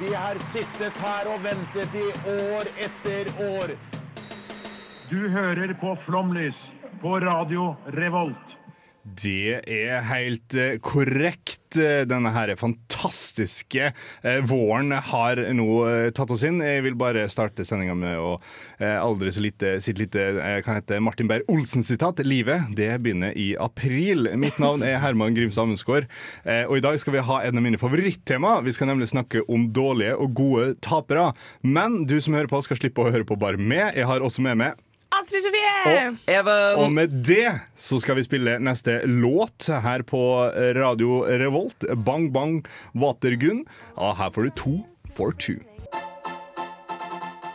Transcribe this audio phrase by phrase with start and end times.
[0.00, 3.74] Vi har sittet her og ventet i år etter år.
[5.06, 6.58] Du hører på Flomlys
[7.02, 8.56] på Radio Revolt.
[9.04, 11.53] Det er helt eh, korrekt.
[11.80, 13.90] Eh, Denne her fantastiske
[14.22, 16.60] eh, våren har nå eh, tatt oss inn.
[16.64, 18.34] Jeg vil bare starte sendinga med å
[18.84, 20.22] aldri så lite sitt lite
[20.66, 22.20] kan hete Martin Beyer-Olsen-sitat.
[22.26, 24.28] Livet det begynner i april.
[24.40, 26.08] Mitt navn er Herman Grims Amundsgaard,
[26.44, 28.56] og i dag skal vi ha en av mine favorittema.
[28.66, 31.30] Vi skal nemlig snakke om dårlige og gode tapere.
[31.62, 33.94] Men du som hører på, skal slippe å høre på bare meg.
[33.96, 34.83] Jeg har også med meg
[35.20, 36.06] Astrid Sofie!
[36.78, 40.20] og med det så skal vi spille neste låt her på
[40.76, 41.86] Radio Revolt.
[42.06, 43.64] Bang Bang Watergun.
[43.96, 44.74] Ja, her får du to
[45.14, 45.60] for two.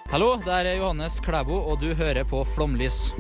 [0.10, 3.12] Hallo, det er Johannes Klæbo, og du hører på Flomlys.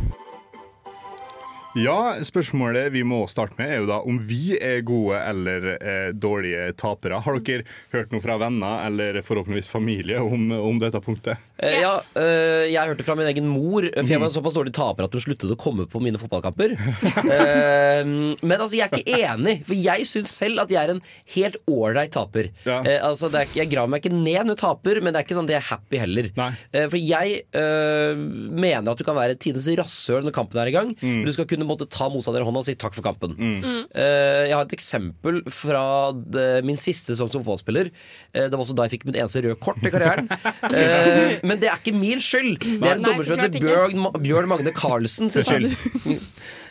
[1.78, 6.08] Ja, spørsmålet vi må starte med, er jo da om vi er gode eller eh,
[6.18, 7.20] dårlige tapere.
[7.22, 11.38] Har dere hørt noe fra venner eller forhåpentligvis familie om, om dette punktet?
[11.62, 14.74] Eh, ja, eh, jeg hørte fra min egen mor, for jeg var en såpass dårlig
[14.74, 16.78] taper at hun sluttet å komme på mine fotballkamper.
[17.30, 21.02] Eh, men altså, jeg er ikke enig, for jeg syns selv at jeg er en
[21.36, 22.50] helt ålreit taper.
[22.66, 22.80] Ja.
[22.82, 25.28] Eh, altså, det er, jeg graver meg ikke ned når jeg taper, men det er
[25.28, 26.30] ikke sånn at jeg er happy heller.
[26.40, 28.24] Eh, for jeg eh,
[28.66, 30.94] mener at du kan være tidenes rasshøl når kampen er i gang.
[31.02, 31.22] Mm.
[31.28, 33.36] Du skal kunne måtte ta motstander i hånda og si takk for kampen.
[33.40, 37.92] Eh, jeg har et eksempel fra det, min siste sesong som fotballspiller.
[38.34, 40.30] Eh, det var også da jeg fikk mitt eneste røde kort i karrieren.
[40.70, 42.60] Eh, men det er ikke min skyld.
[42.62, 43.60] Det er en dommer som heter.
[43.60, 46.20] Bjørn, Bjørn Magne Carlsen sin skyld.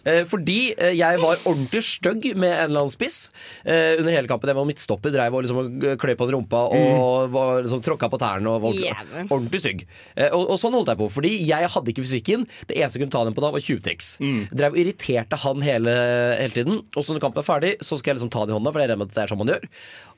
[0.04, 3.18] Eh, Fordi eh, jeg var ordentlig stygg med en eller annen spiss
[3.64, 4.50] eh, under hele kampen.
[4.52, 8.20] Jeg var midtstopper, dreiv og liksom kløy på den rumpa og var liksom tråkka på
[8.22, 8.54] tærne.
[8.54, 9.84] Og var ordentlig, stygg.
[10.30, 12.46] Og, og sånn holdt jeg på, fordi jeg hadde ikke fysikken.
[12.68, 14.12] Det eneste jeg kunne ta den på da, var 20-triks.
[14.52, 15.94] Dreiv og irriterte han hele,
[16.38, 16.82] hele tiden.
[16.94, 18.82] Og så når kampen er ferdig, så skal jeg liksom ta den i hånda, for
[18.82, 19.66] jeg er redd med at det er sånn man gjør.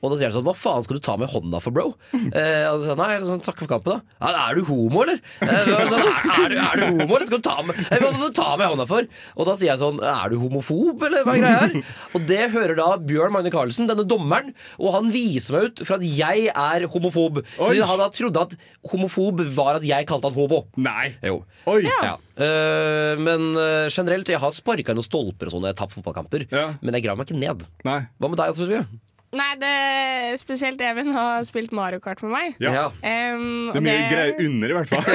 [0.01, 1.87] Og da sier han sånn Hva faen skal du ta med hånda for, bro?
[2.17, 4.15] Eh, og så Nei, sånn, takk for kampen, da.
[4.21, 5.21] Ja, er du homo, eller?
[5.41, 7.27] Eh, sånn, er, er, du, er du homo, eller?
[7.29, 9.07] Skal du ta med, hva ta med hånda for?
[9.37, 11.75] Og da sier jeg sånn Er du homofob, eller hva er greia her?
[12.15, 14.51] Og det hører da Bjørn Magne Carlsen, denne dommeren,
[14.81, 17.41] og han viser meg ut for at jeg er homofob.
[17.57, 18.55] Fordi han da trodde at
[18.91, 20.63] homofob var at jeg kalte han hobo.
[20.81, 21.13] Nei.
[21.25, 21.41] Jo.
[21.71, 21.81] Oi!
[21.85, 22.17] Ja.
[22.41, 25.97] Eh, men uh, generelt, jeg har sparka noen stolper og sånn når jeg har tapt
[25.97, 26.47] fotballkamper.
[26.51, 26.67] Ja.
[26.81, 27.67] Men jeg graver meg ikke ned.
[27.87, 28.01] Nei.
[28.17, 28.83] Hva med deg, Sofie?
[29.31, 32.55] Nei, det spesielt Even har spilt Mario Kart med meg.
[32.59, 32.89] Ja.
[32.99, 35.05] Um, Det er mye greier under, i hvert fall.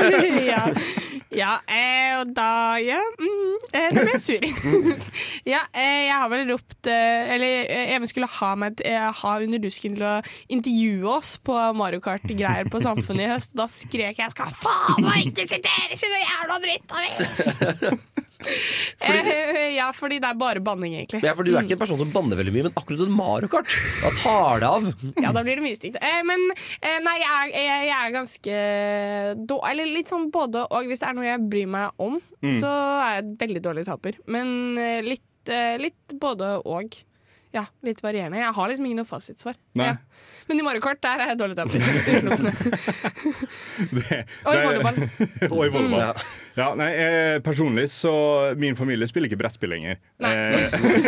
[0.50, 0.64] ja,
[1.30, 2.48] ja eh, og da
[2.82, 4.42] Ja, mm, eh, da ble jeg sur.
[5.52, 9.36] ja, eh, jeg har vel ropt eh, Eller eh, Even skulle ha meg eh, ha
[9.38, 10.16] under dusken til å
[10.50, 13.54] intervjue oss på Mario Kart-greier på Samfunnet i høst.
[13.54, 18.19] Og da skrek jeg 'skal faen meg ikke sitere sin jævla drittavis'!
[18.40, 21.22] Eh, ja, fordi det er bare banning, egentlig.
[21.24, 23.50] Ja, for Du er ikke en person som banner veldig mye, men akkurat en Mario
[23.52, 24.88] Kart Da tar det av.
[25.22, 25.98] Ja, da blir det mye stygt.
[26.02, 28.56] Eh, men eh, nei, jeg, er- jeg, jeg er ganske
[29.50, 30.88] då, Eller litt sånn både og.
[30.90, 32.18] Hvis det er noe jeg bryr meg om,
[32.56, 34.16] så er jeg et veldig dårlig taper.
[34.32, 36.96] Men eh, litt, eh, litt både og.
[37.54, 38.38] Ja, litt varierende.
[38.38, 39.54] Jeg har liksom ikke noe fasitsvar.
[39.78, 39.86] Nei.
[39.90, 39.96] Ja.
[40.46, 41.78] Men i Mario Kart der er jeg dårlig taper.
[44.46, 44.96] Og i volleyball.
[45.50, 46.00] Og i volleyball.
[46.00, 46.12] Ja.
[46.58, 48.12] Ja, nei, jeg, personlig så
[48.60, 49.94] Min familie spiller ikke brettspill lenger.
[50.22, 50.32] Nei.
[50.34, 50.46] Eh,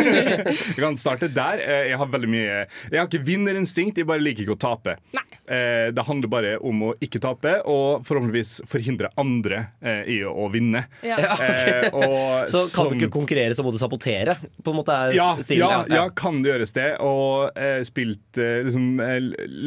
[0.73, 1.61] jeg kan starte der.
[1.61, 4.93] Eh, jeg har veldig mye Jeg har ikke vinnerinstinkt, jeg bare liker ikke å tape.
[5.15, 5.25] Nei.
[5.43, 10.47] Eh, det handler bare om å ikke tape, og forhåpentligvis forhindre andre eh, i å,
[10.53, 10.85] vinne.
[11.05, 11.17] Ja.
[11.23, 11.89] Okay.
[11.91, 14.37] og Så kan du ikke konkurrere, så må du sabotere.
[14.63, 16.87] På en måte er ja, stilen, ja, ja, kan det gjøres det.
[17.05, 19.19] Og eh, spilt eh, liksom, eh,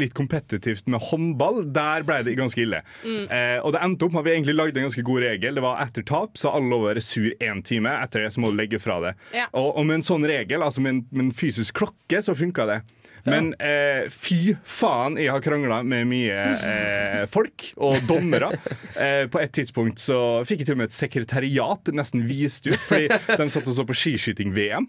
[0.03, 1.63] litt kompetitivt med håndball.
[1.77, 2.83] Der ble det ganske ille.
[3.07, 5.61] Eh, og det endte opp med at vi egentlig lagde en ganske god regel.
[5.61, 7.95] Det var etter tap, så alle være sur én time.
[8.03, 9.15] Etter det så må du legge fra det.
[9.37, 9.47] Ja.
[9.53, 12.67] Og, og med en sånn regel, altså med en, med en fysisk klokke, så funka
[12.73, 12.81] det.
[13.27, 18.53] Men eh, fy faen, jeg har krangla med mye eh, folk og dommere.
[18.97, 22.79] Eh, på et tidspunkt så fikk jeg til og med et sekretariat nesten vist ut,
[22.87, 24.87] fordi de satt og så på skiskyting-VM.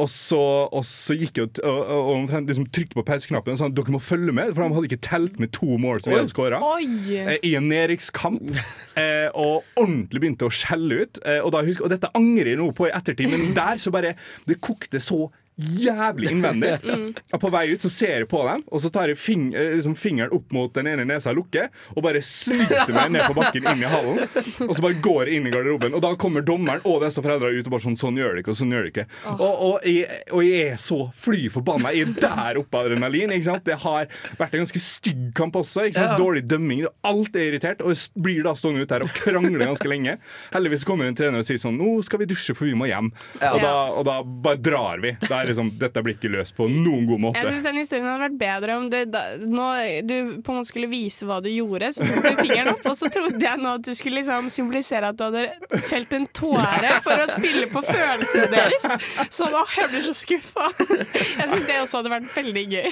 [0.00, 0.40] Og så,
[0.72, 4.32] og så gikk jeg og, og, liksom trykte på pauseknappen og sa dere må følge
[4.36, 6.62] med, for de hadde ikke telt med to mål som vi hadde skåra.
[6.80, 8.54] Eh, I en nedrykkskamp.
[9.00, 11.20] Eh, og ordentlig begynte å skjelle ut.
[11.24, 13.92] Eh, og, da husker, og dette angrer jeg nå på i ettertid, men der så
[13.94, 14.16] bare
[14.48, 15.28] Det kokte så
[15.60, 16.74] jævlig innvendig.
[17.34, 19.74] Og på vei ut så ser jeg på dem, og så tar jeg fing eh,
[19.76, 23.36] liksom fingeren opp mot den ene nesa og lukker, og bare snyter meg ned på
[23.36, 24.20] bakken inn i hallen.
[24.66, 27.60] Og så bare går jeg inn i garderoben, og da kommer dommeren og disse foreldrene
[27.60, 29.04] ut og bare sånn Sånn gjør det ikke, og sånn gjør det ikke.
[29.34, 31.90] Og, og, jeg, og jeg er så fly forbanna.
[31.92, 33.34] Jeg er der oppe av adrenalin.
[33.34, 33.64] Ikke sant?
[33.66, 34.08] Det har
[34.38, 35.84] vært en ganske stygg kamp også.
[35.90, 36.16] Ikke sant?
[36.20, 36.86] Dårlig dømming.
[37.06, 40.16] Alt er irritert, og jeg blir da stående ute her og krangle ganske lenge.
[40.54, 43.10] Heldigvis kommer en trener og sier sånn Nå skal vi dusje, for vi må hjem.
[43.40, 45.14] Og, da, og da bare drar vi.
[45.26, 47.40] Der er liksom, dette blir ikke løst på noen god måte.
[47.42, 49.66] Jeg syns den historien hadde vært bedre om du, da, nå,
[50.08, 50.14] du
[50.46, 51.90] på en måte skulle vise hva du gjorde.
[51.96, 55.10] Så tok du fingeren opp, og så trodde jeg nå at du skulle liksom symbolisere
[55.12, 58.88] at du hadde felt en tåre for å spille på følelsene deres.
[59.34, 60.68] Så da jeg blir så skuffa.
[60.80, 62.90] Jeg syns det også hadde vært veldig gøy.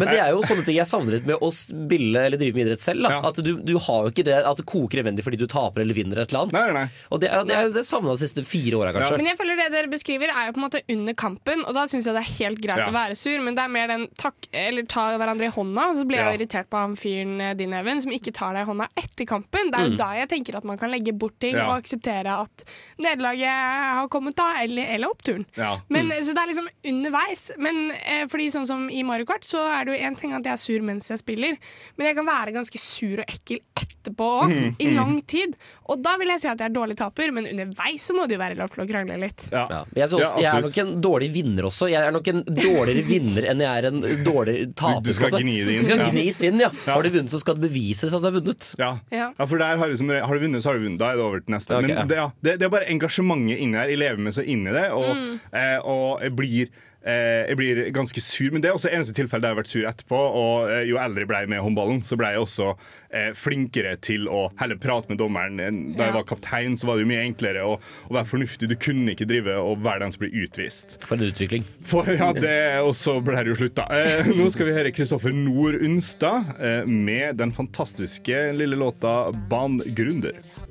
[0.00, 2.66] Men det er jo sånne ting jeg savner litt med å spille eller drive med
[2.68, 3.04] idrett selv.
[3.06, 3.14] Da.
[3.16, 3.20] Ja.
[3.30, 5.96] At du, du har jo ikke det at det koker evendig fordi du taper eller
[5.96, 6.56] vinner et eller annet.
[6.58, 6.86] Nei, nei.
[7.14, 9.18] Og det, er- det, er- det savna de siste fire åra, kanskje.
[9.20, 11.84] Men jeg føler det dere beskriver er jo på en måte under kampen, og da
[11.90, 12.86] syns jeg det er helt greit Ja.
[12.86, 16.04] å være sur, men det er mer den takk, eller ta hverandre i hånda, så
[16.06, 16.36] blir jeg Ja.
[16.38, 19.70] irritert på han fyren eh, din, Even, som ikke tar deg i hånda etter kampen.
[19.70, 21.66] Det er jo da jeg tenker at man kan legge bort ting Ja.
[21.70, 22.64] og akseptere at
[22.98, 25.44] nederlaget har kommet da, eller, eller oppturen.
[25.56, 25.78] Ja.
[25.88, 27.50] Men, Så det er liksom underveis.
[27.58, 30.42] Men eh, fordi sånn som i Mario Kart, så er det jo én ting at
[30.44, 31.56] jeg er sur mens jeg spiller,
[31.98, 35.56] men jeg kan være ganske sur og ekkel etterpå òg, Mm, i lang tid.
[35.88, 38.36] Og da vil jeg si at jeg er dårlig taper, men underveis så må det
[38.36, 39.48] jo være lov til å krangle litt.
[39.50, 39.66] Ja.
[39.70, 39.84] Ja.
[39.94, 41.86] Jeg, også, jeg er nok en dårlig vinner også.
[41.92, 45.00] Jeg er nok en dårligere vinner enn jeg er en dårligere taper.
[45.06, 46.10] Du skal gni det inn, Du skal ja.
[46.10, 46.70] gnis inn, ja.
[46.88, 48.74] Har du vunnet, så skal det bevises at du har vunnet.
[48.78, 48.90] Ja.
[49.14, 49.30] Ja.
[49.38, 50.98] ja, for der har, du som, har du vunnet, så har du vunnet.
[50.98, 51.70] Da er det over til neste.
[51.78, 52.00] Ok, ja.
[52.02, 53.88] Men det, ja, det, det er bare engasjementet inni her.
[53.94, 55.38] Jeg lever meg så inn i det, og, Mm.
[55.54, 56.68] eh, og jeg blir
[57.04, 59.88] jeg blir ganske sur, men det er også eneste tilfelle der jeg har vært sur
[59.90, 60.20] etterpå.
[60.40, 62.70] Og eh, jo eldre jeg ble med håndballen, så ble jeg også
[63.12, 65.60] eh, flinkere til å heller prate med dommeren.
[65.60, 67.76] Eh, Da jeg var kaptein, så var det jo mye enklere å,
[68.08, 68.70] å være fornuftig.
[68.72, 70.96] Du kunne ikke drive og være den som blir utvist.
[71.04, 71.68] For en utvikling.
[71.84, 73.88] For, ja, det, og så ble det jo slutt, da.
[73.92, 80.40] Eh, nå skal vi høre Kristoffer Nord Unstad eh, med den fantastiske lille låta 'Bangründer'.
[80.40, 80.63] Hei,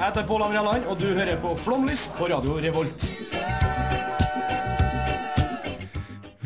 [0.00, 3.04] jeg heter Pål André Land, og du hører på Flomlys på Radio Revolt.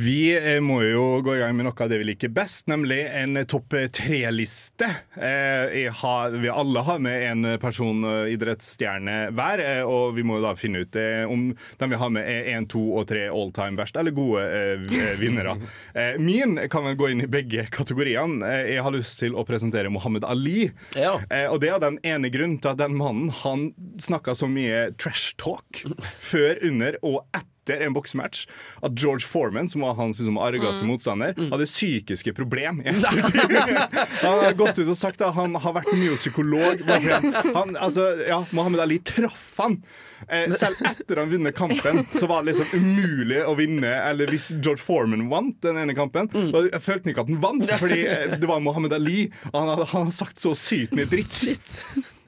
[0.05, 2.99] Vi eh, må jo gå i gang med noe av det vi liker best, nemlig
[3.09, 4.89] en topp tre-liste.
[5.17, 5.93] Eh,
[6.35, 10.53] vi alle har med en person eh, idrettsstjerne hver, eh, og vi må jo da
[10.59, 11.47] finne ut eh, om
[11.81, 14.85] den vi har med er én, to og tre all time verst, eller gode eh,
[14.85, 15.56] eh, vinnere.
[15.95, 18.43] Eh, min kan vel gå inn i begge kategoriene.
[18.49, 20.67] Eh, jeg har lyst til å presentere Mohammed Ali.
[20.99, 21.15] Ja.
[21.31, 23.69] Eh, og det er den ene grunnen til at den mannen han
[24.03, 25.85] snakka så mye trash talk
[26.33, 28.45] før, under og etter en boksematch
[28.85, 32.83] at George Foreman, som var hans liksom, argeste motstander, hadde psykiske problem.
[32.85, 33.79] i ettertid.
[34.23, 38.81] han har gått ut og sagt at han har vært Han, han, altså, ja, Mohammed
[38.85, 39.81] Ali traff han.
[40.29, 43.91] Eh, selv etter han vunnet kampen, så var det liksom umulig å vinne.
[44.09, 47.43] Eller hvis George Foreman vant den ene kampen, da jeg følte han ikke at han
[47.45, 49.29] vant, fordi eh, det var Mohammed Ali.
[49.53, 51.37] Han hadde, han hadde sagt så sykt mye dritt.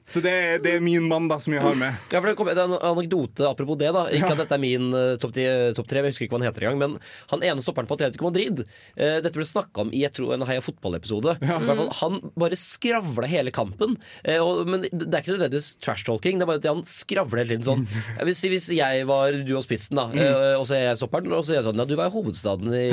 [0.07, 1.95] Så det, er- det er min mann da som jeg har med.
[2.13, 3.89] Ja, for det, kom, en anekdote apropos det.
[3.91, 4.35] da Ikke Ja.
[4.37, 5.33] at dette er min uh, topp
[5.75, 6.79] top tre, jeg husker ikke hva han heter engang.
[6.79, 6.95] Men
[7.33, 10.45] han ene stopperen på Atletico Madrid uh, Dette ble snakka om i jeg tror, en
[10.47, 11.35] Heia fotball-episode.
[11.43, 11.57] Ja.
[11.59, 11.81] Mm.
[11.99, 13.97] Han bare skravla hele kampen.
[14.23, 16.39] Uh, og, men det er ikke nødvendigvis trash-talking.
[16.39, 17.83] Det er bare at han skravler hele tiden sånn.
[17.87, 18.23] Mm.
[18.29, 21.43] Hvis, Hvis jeg var du og spissen, da eh, og så er jeg stopperen, og
[21.43, 22.87] så er jeg sånn Ja, du var i hovedstaden i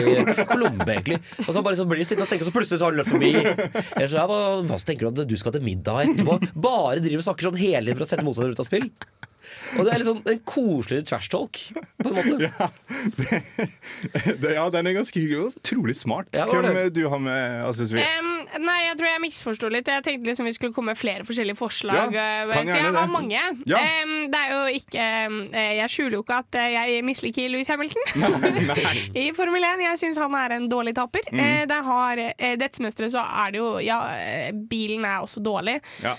[0.51, 1.21] Colombia, egentlig.
[1.47, 3.01] Og så bare så blir de sittende og tenker, og så plutselig så har han
[3.01, 3.31] løpt forbi.
[4.03, 6.39] Jeg så, ja, hva, hva tenker du at du skal til middag etterpå?
[6.65, 8.91] Bare driver og snakker sånn hele tiden for å sette motstanderen ut av spill.
[9.79, 11.61] Og det er sånn en koseligere trash talk,
[12.01, 12.51] på en måte.
[12.55, 12.69] Ja,
[13.19, 16.29] det, det, ja den er ganske hyggelig og utrolig smart.
[16.35, 18.05] Ja, Hvem du har med Astrid Svie?
[18.21, 18.31] Um,
[18.65, 19.91] nei, jeg tror jeg misforsto litt.
[19.91, 22.15] Jeg tenkte liksom vi skulle komme med flere forskjellige forslag.
[22.15, 23.07] Ja, eh, så jeg har det.
[23.13, 23.43] mange.
[23.71, 23.81] Ja.
[24.05, 27.73] Um, det er jo ikke um, Jeg skjuler jo ikke at eh, jeg misliker Louis
[27.73, 28.15] Hamilton.
[28.23, 28.95] Nei.
[29.25, 29.85] I Formel 1.
[29.89, 31.27] Jeg syns han er en dårlig taper.
[31.33, 31.43] Mm.
[31.43, 33.99] Uh, det har uh, Dette semesteret så er det jo Ja,
[34.71, 35.81] bilen er også dårlig.
[36.05, 36.15] Ja.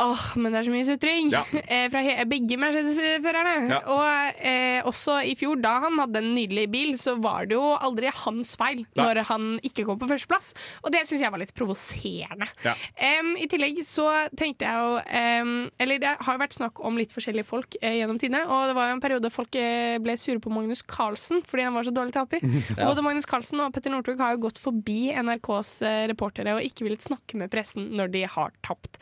[0.00, 1.42] Åh, men det er så mye sutring Ja.
[1.72, 3.54] eh, fra begge Mercedes-førerne.
[3.70, 3.80] Ja.
[3.92, 7.64] Og eh, også i fjor, da han hadde en nydelig bil, så var det jo
[7.76, 9.04] aldri hans feil Nei.
[9.04, 10.52] når han ikke kom på førsteplass.
[10.84, 12.48] Og det syns jeg var litt provoserende.
[12.64, 12.74] Ja.
[13.20, 14.06] Um, I tillegg så
[14.38, 17.98] tenkte jeg jo um, Eller det har jo vært snakk om litt forskjellige folk eh,
[18.00, 21.42] gjennom tidene, og det var jo en periode folk eh, ble sure på Magnus Carlsen
[21.46, 22.44] fordi han var så dårlig taper.
[22.80, 26.64] Og Både Magnus Carlsen og Petter Northug har jo gått forbi NRKs eh, reportere og
[26.66, 29.00] ikke villet snakke med pressen når de har tapt.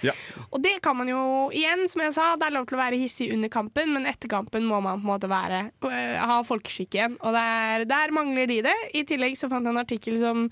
[0.50, 1.20] Og det kan man jo
[1.54, 4.30] igjen, som jeg sa, det er lov til å være hissig under kampen, men etter
[4.30, 7.16] kampen må man på en måte være øh, ha folkeskikk igjen.
[7.22, 8.76] Og der, der mangler de det.
[8.98, 10.46] I tillegg så fant jeg en artikkel som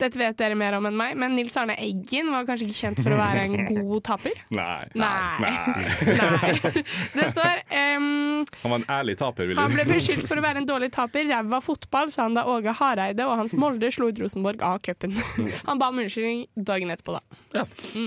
[0.00, 3.02] Dette vet dere mer om enn meg, men Nils Arne Eggen var kanskje ikke kjent
[3.02, 4.38] for å være en god taper.
[4.60, 4.86] Nei.
[4.94, 5.10] Nei.
[5.44, 5.54] Nei.
[6.06, 6.84] Nei.
[7.18, 7.62] Det står
[7.98, 10.90] um, Han var en ærlig taper, vil Han ble beskyldt for å være en dårlig
[10.94, 11.28] taper.
[11.30, 15.16] Ræva fotball, sa han da Åge Hareide og hans Molde slo ut Rosenborg av cupen.
[15.66, 17.66] Han ba om unnskyldning dagen etterpå, da.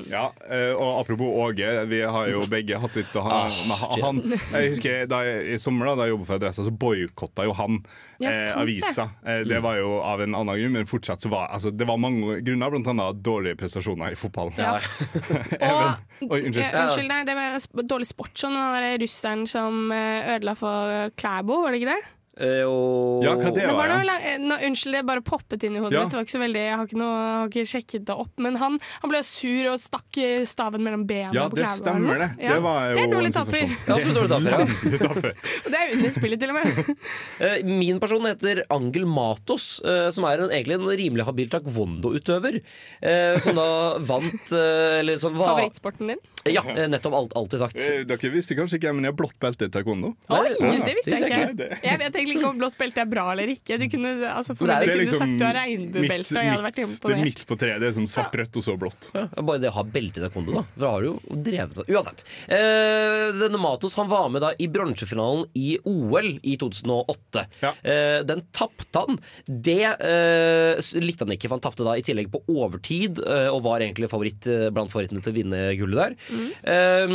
[0.09, 4.03] Ja, eh, og apropos Åge, vi har jo begge hatt litt å ha Ah, med
[4.03, 4.21] han.
[4.53, 7.55] Jeg husker da jeg, I sommer da, da jeg jobbet for Adressa, så boikotta jo
[7.57, 7.79] han
[8.23, 9.09] Ja, eh, avisa.
[9.25, 11.99] Eh, det var jo av en annen grunn, men fortsatt så var altså, det var
[12.01, 14.53] mange grunner, annet dårlige prestasjoner i fotball.
[14.57, 14.77] Ja.
[16.23, 16.63] Og Oi, unnskyld.
[16.63, 21.09] Ja, unnskyld deg, det med dårlig sport sånn, den der russeren som eh, ødela for
[21.19, 22.01] Klæbo, var det ikke det?
[22.33, 23.97] Eh, og Ja, hva det Det var ja.
[24.01, 25.99] la- eh, nå, unnskyld, det bare poppet inn i hodet Ja.
[26.01, 26.09] mitt.
[26.09, 28.31] Det var ikke så veldig, jeg har ikke, noe, jeg har ikke sjekket det opp.
[28.39, 30.17] Men han, han ble sur og stakk
[30.49, 32.29] staven mellom bena Ja, på stemmer det.
[32.41, 32.53] Ja.
[32.55, 33.37] Det var jo Det er dårlig en
[33.69, 35.33] Ja, absolutt dårlig tapper, ja.
[35.69, 36.95] Det er under spillet, til og med.
[37.43, 42.61] Eh, Min person heter Angel Matos, eh, som er en, egentlig en rimelig habil taekwondo-utøver.
[43.01, 46.17] eh, Som da vant Eller som var Favorittsporten din?
[46.49, 47.77] Ja, eh, nettopp alt, alltid sagt.
[47.79, 50.09] Eh, Dere visste kanskje ikke, men jeg har blått belte i taekwondo.
[50.33, 51.67] Oi, ja, det visste jeg ikke.
[51.85, 53.77] Jeg vet egentlig ikke om blått belte er bra eller ikke.
[53.79, 56.43] Du kunne, altså, for meg det er kunne du liksom sagt du har regnbuebelte, og
[56.43, 57.79] jeg hadde vært midt, det er midt på treet.
[57.83, 59.09] Det er som svart, rødt og så blått.
[59.15, 60.65] Ja, bare det å ha belte i taekwondo, da.
[60.73, 61.87] For da har du jo drevet det.
[61.95, 62.25] Uansett.
[62.59, 67.45] Eh, denne Matos han var med da i bronsefinalen i OL i 2008.
[67.63, 67.71] Ja.
[67.87, 69.19] Eh, den tapte han.
[69.47, 73.63] Det eh, likte han ikke, for han tapte da i tillegg på overtid, eh, og
[73.65, 76.17] var egentlig favoritt eh, blant favorittene til å vinne gullet der.
[76.63, 77.13] Eh,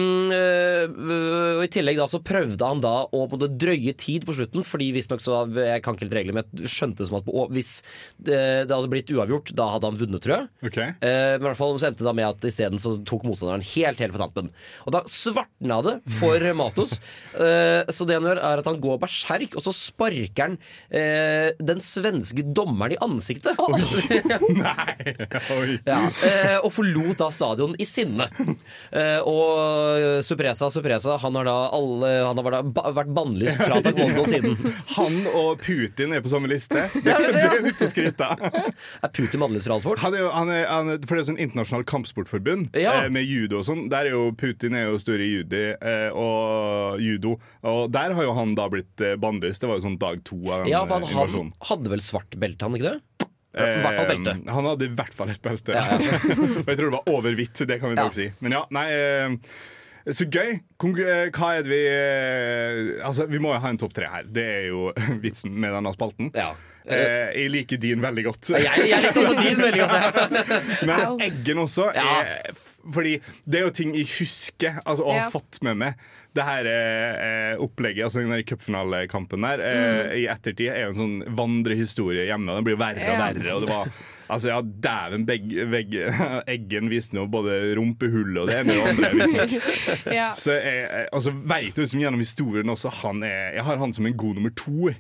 [1.59, 4.91] og I tillegg da så prøvde han da å måte drøye tid på slutten, fordi
[4.97, 7.73] visstnok så Jeg kan ikke helt reglene, men jeg skjønte det som at hvis
[8.25, 10.49] det, hadde blitt uavgjort, da hadde han vunnet, tror jeg.
[10.71, 10.95] Okay.
[11.01, 13.67] Eh, men i hvert fall så endte det da med at isteden så tok motstanderen
[13.75, 14.51] helt helt på tampen.
[14.87, 16.99] Og da svartna det for Matos.
[17.35, 20.59] Eh, så det han gjør, er at han går berserk, og så sparker han
[20.89, 23.59] den svenske dommeren i ansiktet.
[24.59, 25.15] Nei!
[25.55, 25.79] Oi.
[25.87, 25.99] Ja,
[26.63, 28.29] og forlot da stadion i sinne.
[28.89, 33.79] Eh, og Supresa Supresa han har da, alle, han har da ba, vært bannlyst fra
[33.85, 34.57] taekwondo siden.
[34.97, 36.85] Han og Putin er på samme liste.
[37.05, 38.43] Det, er litt å skryte av.
[39.05, 40.03] Er Putin bannlyst fra all sport?
[40.05, 42.95] Han er han er, han er, for det er sånn internasjonalt kampsportforbund Ja.
[43.05, 43.87] eh, med judo og sånn.
[43.93, 47.37] Der er jo Putin er jo stor i judi eh, og judo.
[47.69, 49.63] Og der har jo han da blitt eh, bannlyst.
[49.65, 52.03] Det var jo sånn dag to av den Ja, for han, eh, han hadde vel
[52.05, 53.29] svart belte, han ikke det?
[53.59, 54.37] I hvert fall belte.
[54.37, 55.75] Eh, han hadde i hvert fall et belte.
[55.75, 56.21] Ja, ja.
[56.63, 58.31] og jeg tror det var over hvitt, det kan vi nok si.
[58.45, 59.37] Men ja, nei eh,
[60.09, 60.55] så gøy!
[60.57, 64.25] Eh, hva er det vi eh, Altså, Vi må jo ha en topp tre her.
[64.25, 64.89] Det er jo
[65.25, 66.31] vitsen med denne spalten.
[66.37, 66.53] Ja.
[66.89, 68.55] Eh, jeg liker din veldig godt.
[68.55, 70.49] Jeg, jeg liker også din veldig godt.
[70.89, 72.49] Men Eggen også er
[72.95, 73.17] Fordi
[73.47, 75.31] det er jo ting jeg husker altså, og har Ja.
[75.31, 75.95] fått med meg.
[76.37, 81.17] Det her eh, opplegget, altså den cupfinalekampen der, eh, i ettertid er jo en sånn
[81.37, 82.53] vandrehistorie hjemme.
[82.53, 83.55] og Den blir verre og verre.
[83.57, 83.93] Og det var
[84.29, 85.25] Altså, ja, dæven
[86.53, 89.11] Eggen viste nå både rumpehullet og det ene og det andre.
[89.23, 89.55] visstnok.
[90.19, 90.31] Ja.
[90.37, 93.93] Så jeg, jeg- altså, vet du liksom gjennom historien også han er, Jeg har han
[93.97, 94.91] som en god nummer to.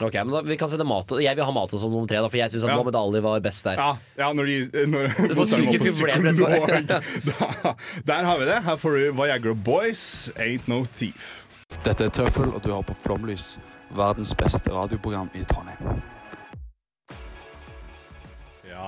[0.00, 2.28] Ok, men da, vi kan sende mat Jeg vil ha Mato som nummer tre, da,
[2.30, 2.74] for jeg syns Ja.
[2.76, 3.80] Mohammed Ali var best der.
[3.82, 6.86] Ja, ja når de når, får på psykiske problemer psykolog.
[6.86, 7.74] Da,
[8.06, 8.60] Der har vi det.
[8.68, 10.04] Her får du Viagra Boys,
[10.36, 11.44] Ain't No Thief.
[11.84, 13.58] Dette er Tøffel, og du har på Flomlys,
[13.96, 16.00] verdens beste radioprogram i Trondheim.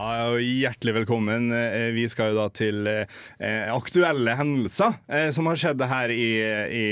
[0.00, 1.50] Ja, Hjertelig velkommen.
[1.52, 6.28] Eh, Vi skal jo da til eh, aktuelle hendelser eh, som har skjedd her i,
[6.40, 6.84] i,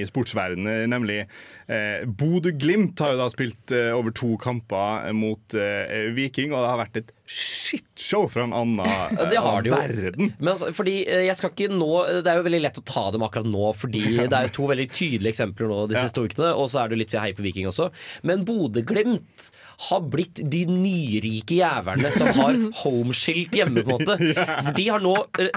[0.00, 0.90] i sportsverdenen.
[0.90, 6.64] Nemlig eh, Bodø-Glimt har jo da spilt eh, over to kamper mot eh, Viking, og
[6.64, 9.76] det har vært et shitshow fra en annen Ja, det eh, har det jo.
[9.76, 10.30] verden.
[10.38, 11.88] Men altså, fordi eh, jeg skal ikke nå
[12.24, 14.68] Det er jo veldig lett å ta dem akkurat nå, fordi det er jo to
[14.72, 16.04] veldig tydelige eksempler nå de Ja.
[16.06, 16.52] siste ukene.
[16.56, 17.88] Og så er det jo litt vi heier på Viking også.
[18.28, 19.48] Men Bodø-Glimt
[19.88, 24.16] har blitt de nyrike jævlene som har homeskilt hjemme, på en måte.
[24.68, 25.52] For de har nå eh,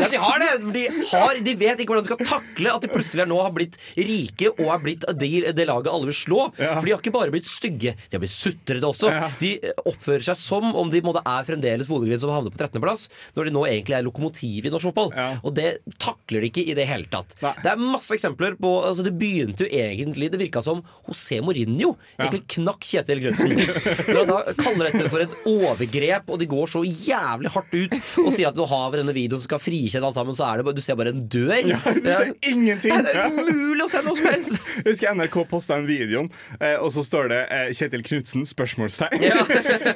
[0.00, 0.50] Ja, de har det!
[0.74, 3.76] De, har, de vet ikke hvordan de skal takle at de plutselig nå har blitt
[3.98, 6.40] rike og har blitt det, de laget alle vil slå.
[6.60, 6.76] Ja.
[6.78, 9.10] For de har ikke bare blitt stygge, de har blitt sutrete også.
[9.12, 9.28] Ja.
[9.40, 9.52] De
[9.90, 13.54] oppfører seg som om de måtte er fremdeles Bodø-Glimt som havner på 13.-plass, når de
[13.54, 15.12] nå egentlig er lokomotiv i norsk fotball.
[15.16, 15.28] Ja.
[15.44, 15.68] Og det
[16.02, 17.36] takler de ikke i det hele tatt.
[17.44, 17.54] Nei.
[17.62, 21.94] Det er masse eksempler på altså Det begynte jo egentlig Det virka som José Mourinho
[22.18, 23.54] egentlig knakk Kjetil Grønsen.
[24.16, 28.30] da, da kaller dette for et overgrep, og de går så jævlig hardt ut og
[28.34, 30.68] sier at nå har vi denne videoen som skal frikjenne alt sammen, så er det
[30.68, 31.72] bare, du ser bare en dør.
[32.00, 33.04] Du ser ingenting!
[33.06, 34.58] Det er umulig å se noe som helst!
[34.80, 39.24] Jeg husker NRK posta en videoen, eh, og så står det eh, 'Kjetil Knutsen?' spørsmålstegn.
[39.24, 39.44] Ja.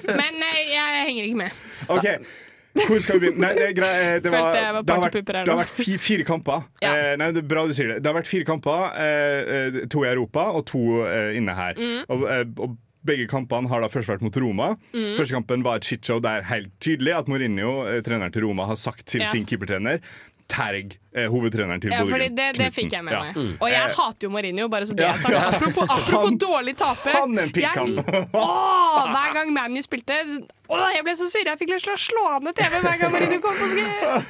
[0.04, 1.62] Men eh, jeg henger ikke med.
[1.88, 2.08] OK.
[2.74, 3.40] Hvor skal vi begynne?
[3.44, 6.24] Nei, det er grei, eh, det, var, det har vært, det har vært fi, fire
[6.26, 6.64] kamper.
[6.82, 6.90] Ja.
[6.90, 8.00] Eh, nei, det er bra du sier det.
[8.02, 8.88] Det har vært fire kamper.
[8.98, 11.78] Eh, to i Europa og to eh, inne her.
[11.78, 12.00] Mm.
[12.10, 12.26] Og,
[12.66, 12.74] og
[13.06, 14.72] begge kampene har da først vært mot Roma.
[14.94, 15.12] Mm.
[15.20, 19.06] Første kampen var et shitshow der helt tydelig at Mourinho, treneren til Roma, har sagt
[19.12, 19.30] til Ja.
[19.30, 20.00] sin keepertrener
[20.50, 22.36] Terg, eh, hovedtreneren til Ja, Bodø Glimt.
[22.36, 23.22] det, det fikk jeg med Ja.
[23.22, 23.36] meg.
[23.60, 25.34] Og jeg Eh, hater jo Mourinho, bare så det Ja, er sagt.
[25.54, 27.12] Apropos, apropos Han- dårlig taper.
[27.20, 27.96] han er en pikk, han.
[28.34, 30.20] Åh, hver gang ManU spilte
[30.66, 31.44] Åh, jeg ble så sur.
[31.44, 33.82] Jeg fikk lyst til å slå av ned TV hver gang Mourinho kom på skri.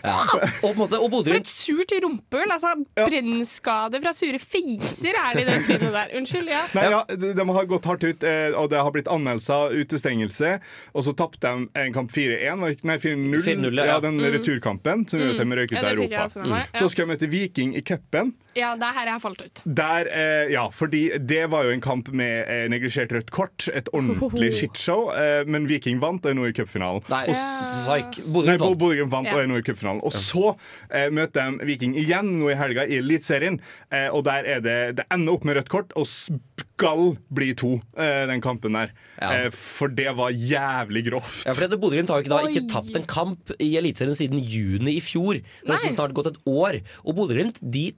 [0.02, 0.24] Ja.
[0.66, 2.50] Og, og For et surt rumpehull.
[2.50, 6.10] Altså, Brennskade fra sure fiser er det i det trynet der.
[6.18, 6.64] Unnskyld, ja.
[6.74, 10.56] Nei, ja, de, de har gått hardt ut, eh, og det har blitt anmeldelser, utestengelse.
[10.94, 13.38] Og så tapte de en kamp 4-1, nei 4-0.
[13.46, 13.86] 4-0, ja.
[13.94, 15.84] ja, den returkampen som gjorde at de røyk ut Mm.
[15.84, 16.58] Av Europa.
[16.74, 18.34] Så skal jeg møte Viking i cupen.
[18.56, 19.62] Ja, det er her jeg har falt ut.
[19.80, 23.68] Der, eh, ja, fordi det var jo en kamp med eh, neglisjert rødt kort.
[23.74, 25.10] Et ordentlig shitshow.
[25.14, 27.02] Eh, men Viking vant og er nå i cupfinalen.
[27.10, 28.20] Nei, Og.
[28.32, 28.78] Bodø Nei, Glimt vant.
[28.84, 30.02] Bodø vant og er nå i cupfinalen.
[30.06, 30.54] Og så
[30.90, 33.60] eh, møter de Viking igjen nå i helga i Eliteserien.
[33.90, 37.76] Eh, og der er det Det ender opp med rødt kort og skal bli to,
[37.98, 38.90] eh, den kampen der.
[39.20, 39.44] Ja.
[39.46, 41.44] Eh, for det var jævlig grovt.
[41.46, 42.68] Ja, for det- Bodø Glimt har jo ikke, da, ikke Oi.
[42.72, 45.34] tapt en kamp i Eliteserien siden juni i fjor.
[45.38, 45.76] Det har Nei.
[45.76, 46.80] også snart gått et år.
[47.04, 47.92] Og Bodø Glimt de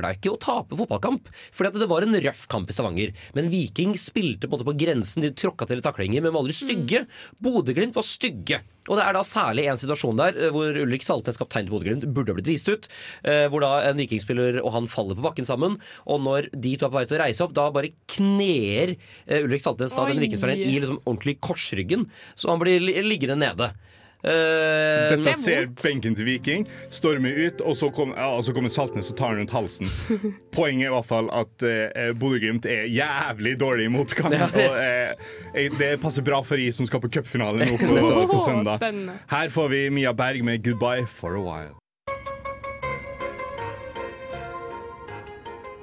[0.00, 1.28] takla ikke å tape fotballkamp.
[1.52, 3.12] Fordi at det var en røff kamp i Stavanger.
[3.36, 5.22] Men Viking spilte på, en måte på grensen.
[5.24, 7.04] De tråkka til taklinger, men var aldri stygge.
[7.42, 8.60] Bodø-Glimt var stygge.
[8.88, 12.08] Og det er da særlig en situasjon der eh, hvor Ulrik Saltnes, kaptein til Bodø-Glimt,
[12.16, 12.88] burde ha blitt vist ut.
[13.22, 15.76] eh, Hvor da en vikingspiller og han faller på bakken sammen.
[16.08, 19.44] Og når de to er på vei til å reise opp, da bare kner eh,
[19.44, 22.08] Ulrik Saltnes da, den vikingspilleren i liksom ordentlig korsryggen.
[22.34, 23.72] Så han blir liggende nede.
[24.20, 28.52] Eh, Dette er ser benken til Viking, stormer ut, og så, kom, ja, og så
[28.56, 29.88] kommer Saltnes og tar den rundt halsen.
[30.56, 34.36] Poenget er i hvert fall at eh, Bodø-Glimt er jævlig dårlig i motgang.
[34.36, 38.42] Og eh, det passer bra for I som skal på cupfinale nå på, på på
[38.44, 38.84] søndag.
[39.32, 41.76] Her får vi Mia Berg med 'Goodbye for a While'.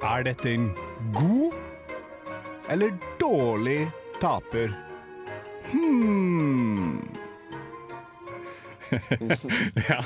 [0.08, 0.70] Er dette en
[1.12, 1.52] god
[2.70, 3.90] eller dårlig
[4.20, 4.70] taper?
[5.72, 7.02] Hmm.
[9.88, 10.00] Ja.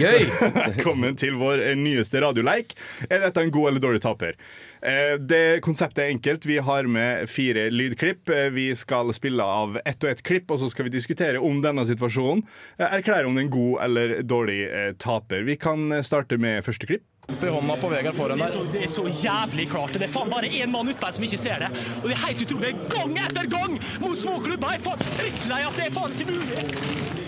[0.00, 0.24] Gøy!
[0.74, 2.74] Velkommen til vår eh, nyeste radioleik.
[3.08, 4.36] Er dette en god eller dårlig taper?
[4.82, 6.46] Eh, Det Konseptet er enkelt.
[6.48, 8.30] Vi har med fire lydklipp.
[8.34, 11.62] Eh, Vi skal spille av ett og ett klipp, og så skal vi diskutere om
[11.64, 12.44] denne situasjonen.
[12.80, 14.60] Erklære om det er en god eller dårlig
[15.02, 15.44] taper.
[15.46, 17.06] Vi kan starte med første klipp.
[17.30, 18.56] Hånda på Vegard foran Det er, der.
[18.56, 19.94] så, det er så jævlig klart.
[19.94, 21.68] Det er faen bare én mann ute der som ikke ser det.
[22.00, 22.72] Og det er helt utrolig.
[22.90, 24.74] Gang etter gang mot småklubber!
[24.74, 27.19] Jeg er faen drittlei at det er faen ikke mulig.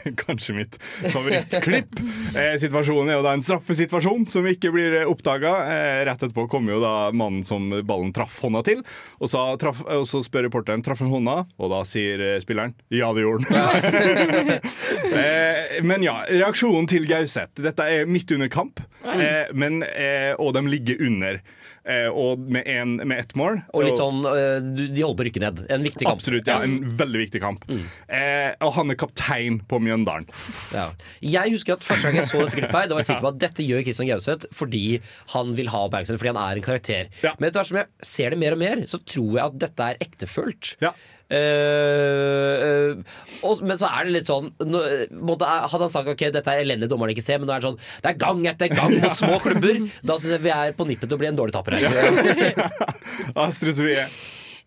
[0.24, 2.00] Kanskje mitt favorittklipp.
[2.34, 5.54] Eh, situasjonen er jo da en straffesituasjon som ikke blir oppdaga.
[5.66, 8.82] Eh, rett etterpå kommer jo da mannen som ballen traff hånda til.
[9.20, 12.74] Og så, traf, og så spør reporteren traff han hånda, og da sier eh, spilleren
[12.92, 14.52] ja, det gjorde han.
[15.22, 17.60] eh, men ja, reaksjonen til Gauseth.
[17.62, 21.40] Dette er midt under kamp, eh, men, eh, og de ligger under.
[21.88, 23.62] Eh, og med, en, med ett mål.
[23.72, 25.62] Og litt sånn eh, De holder på å rykke ned.
[25.72, 26.18] En viktig kamp.
[26.20, 26.58] Absolutt, ja.
[26.66, 27.64] En veldig viktig kamp.
[27.70, 30.28] Eh, og han er kaptein på Mjøndalen.
[30.74, 30.90] Ja.
[31.24, 33.32] Jeg husker at Første gang jeg så dette klippet, her Da var jeg sikker på
[33.32, 34.84] at dette gjør Kristian Gauseth fordi
[35.32, 37.08] han vil ha oppmerksomhet, fordi han er en karakter.
[37.24, 37.32] Ja.
[37.38, 39.88] Men etter hvert som jeg ser det mer og mer, så tror jeg at dette
[39.92, 40.74] er ektefølt.
[40.84, 40.92] Ja.
[41.30, 46.10] Eh, eh, og, men så er det litt sånn nå, eh, måtte, Hadde han sagt
[46.10, 48.40] ok, dette er elendig dommeren ikke ser, men nå er det sånn Det er gang
[48.50, 49.78] etter gang mot små klubber.
[50.10, 52.58] Da syns jeg vi er på nippet til å bli en dårlig taper her.
[53.46, 54.08] Astrid Sofie.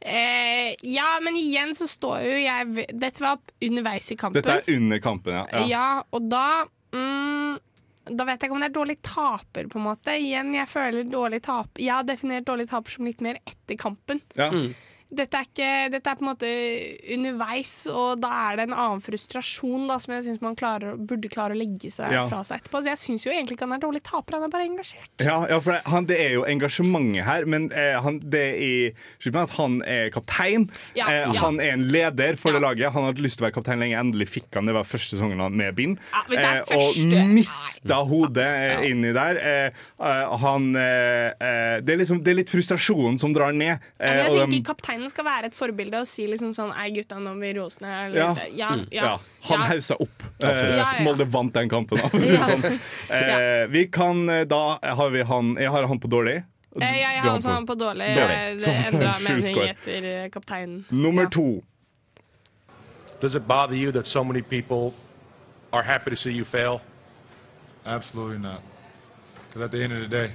[0.03, 4.39] Eh, ja, men igjen så står jo jeg Dette var underveis i kampen.
[4.39, 5.43] Dette er under kampen, ja.
[5.51, 5.67] ja.
[5.73, 6.47] Ja, og da
[6.95, 7.59] mm,
[8.11, 10.15] Da vet jeg ikke om det er dårlig taper, på en måte.
[10.19, 14.23] Igjen, jeg føler dårlig taper Jeg har definert dårlig taper som litt mer etter kampen.
[14.39, 14.47] Ja.
[15.13, 16.49] Dette er, ikke, dette er på en måte
[17.15, 21.29] underveis, og da er det en annen frustrasjon da, som jeg syns man klarer, burde
[21.31, 22.23] klare å legge seg Ja.
[22.31, 22.81] fra seg etterpå.
[22.83, 25.11] Så jeg syns jo egentlig ikke han er dårlig taper, han er bare engasjert.
[25.21, 29.37] Ja, ja, for det, han, det er jo engasjementet her, men eh, han, det er
[29.43, 30.67] at han er kaptein.
[30.97, 31.33] Ja, eh.
[31.43, 32.91] Han er en leder for det laget.
[32.93, 33.99] Han hadde lyst til å være kaptein lenge.
[33.99, 35.97] Endelig fikk han det var første sesongen han med bind.
[36.31, 36.99] Eh, og
[37.33, 39.39] mista hodet eh, inni der.
[39.41, 43.77] Eh, eh, han det, er liksom, det er litt frustrasjonen som drar ned.
[43.99, 44.51] Jeg tenker dem-
[45.03, 47.59] Kapteinen skal være et forbilde og si liksom sånn Ei, gutta, nå blir.
[47.81, 48.35] Eller, Ja.
[48.51, 49.65] ja, ja, ja, han ja.
[49.67, 50.23] hausa opp.
[50.43, 51.03] Eh.
[51.03, 51.97] Molde vant den kampen.
[51.99, 52.63] Sånn.
[53.09, 56.37] eh, vi kan, eh, da har vi han Jeg har han på dårlig.
[56.37, 58.15] Eh, du- Jeg, har også han på dårlig.
[58.15, 58.37] Dårlig.
[58.37, 60.85] Eh, Det endra mening etter kapteinen.
[60.89, 61.29] Nummer Ja.
[61.29, 61.63] to.
[63.19, 64.93] Does it bother you that so many people
[65.71, 66.81] are happy to see you fail?
[67.85, 68.61] Absolutely not.
[69.47, 70.31] Because at the end of the day,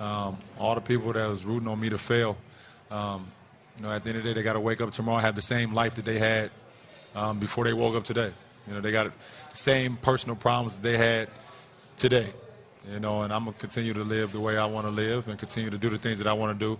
[0.00, 2.36] um, all the people that was rooting on me to fail,
[2.90, 3.26] um,
[3.76, 5.34] you know, at the end of the day, they got to wake up tomorrow have
[5.34, 6.50] the same life that they had
[7.14, 8.30] um, before they woke up today.
[8.66, 11.28] You know, they got the same personal problems that they had
[11.98, 12.26] today.
[12.92, 15.38] You know, and I'm gonna continue to live the way I want to live and
[15.38, 16.78] continue to do the things that I want to do.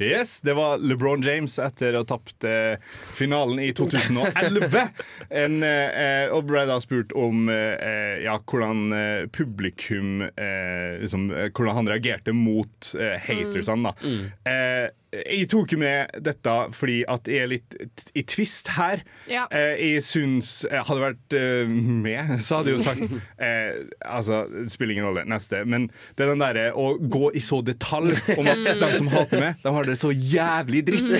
[0.00, 2.78] Yes, det var LeBron James etter å ha tapt eh,
[3.12, 4.80] finalen i 2011.
[5.42, 11.50] En, eh, og ble da spurt om eh, ja, hvordan eh, publikum eh, liksom, eh,
[11.52, 13.92] Hvordan han reagerte mot eh, hatersene.
[13.92, 14.14] da.
[14.50, 17.74] Eh, jeg tok med dette fordi at jeg er litt
[18.14, 19.02] i tvist her.
[19.30, 19.46] Ja.
[19.50, 23.02] Eh, jeg syns Hadde vært eh, med, så hadde jeg jo sagt
[23.46, 23.70] eh,
[24.06, 25.64] Altså, det spiller ingen rolle, neste.
[25.66, 29.38] Men det er den derre å gå i så detalj om at de som hater
[29.42, 31.10] meg, de har det så jævlig dritt.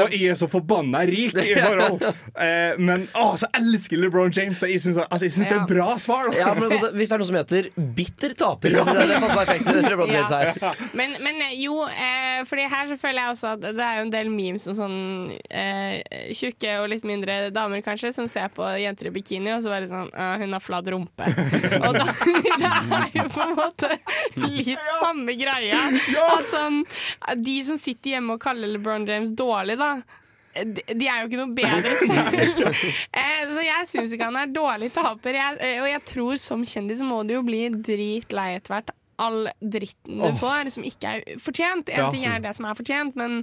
[0.00, 2.02] og jeg er så forbanna rik i forhold.
[2.36, 5.62] Eh, men å, så elsker LeBron James, så jeg syns altså, jeg syns det er
[5.62, 6.24] et bra svar.
[6.36, 7.62] Ja, men Hvis det er noe som heter
[7.96, 9.66] bitter taper, så synes jeg det perfekt.
[9.88, 10.46] LeBron James her.
[10.96, 14.04] Men, men eh, jo, eh, fordi her så føler jeg også at det er jo
[14.06, 14.96] en del memes om sånn
[15.50, 16.00] eh,
[16.36, 19.88] tjukke og litt mindre damer kanskje, som ser på jenter i bikini og så bare
[19.90, 21.28] sånn «Å, Hun har flat rumpe.
[21.86, 22.06] og da,
[22.62, 23.92] det er jo på en måte
[24.46, 25.82] litt samme greia.
[26.30, 26.82] At sånn
[27.44, 29.92] De som sitter hjemme og kaller LeBron James dårlig, da.
[30.50, 32.34] De, de er jo ikke noe bedre selv.
[33.14, 35.38] eh, så jeg syns ikke han er dårlig taper.
[35.38, 38.90] Jeg, eh, og jeg tror som kjendis må du jo bli dritlei etter hvert.
[39.20, 40.36] All dritten du oh.
[40.38, 41.90] får som ikke er fortjent.
[41.92, 42.10] En Ja.
[42.14, 43.42] ting er det som er fortjent, men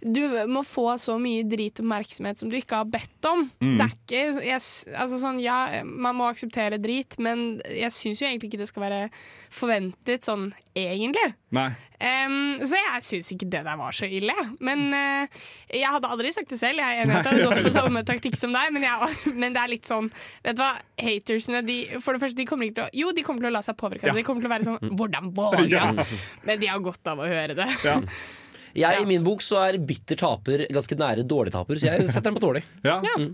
[0.00, 3.46] du må få så mye drit og oppmerksomhet som du ikke har bedt om.
[3.60, 3.76] Mm.
[3.78, 4.60] Det er ikke jeg,
[4.94, 8.86] altså sånn, Ja, man må akseptere drit, men jeg syns jo egentlig ikke det skal
[8.86, 9.02] være
[9.50, 11.34] forventet sånn egentlig.
[11.56, 11.70] Nei.
[11.96, 14.34] Em, så jeg syns ikke det der var så ille.
[14.64, 16.82] Men uh, jeg hadde aldri sagt det selv.
[16.82, 19.20] Jeg er enig i at jeg hadde gått for samme taktikk som deg, men, jeg,
[19.40, 20.10] men det er litt sånn
[20.44, 23.24] Vet du hva, hatersene de, For det første, de kommer ikke til å Jo, de
[23.26, 24.10] kommer til å la seg påvirke.
[24.10, 24.16] Ja.
[24.16, 25.86] De kommer til å være sånn Hvordan våger Ja.
[26.46, 27.66] Men de har godt av å høre det.
[28.76, 32.28] Jeg, I min bok så er bitter taper ganske nære dårlig taper, så jeg setter
[32.28, 32.62] den på dårlig.
[32.84, 32.98] Ja.
[33.16, 33.30] Mm.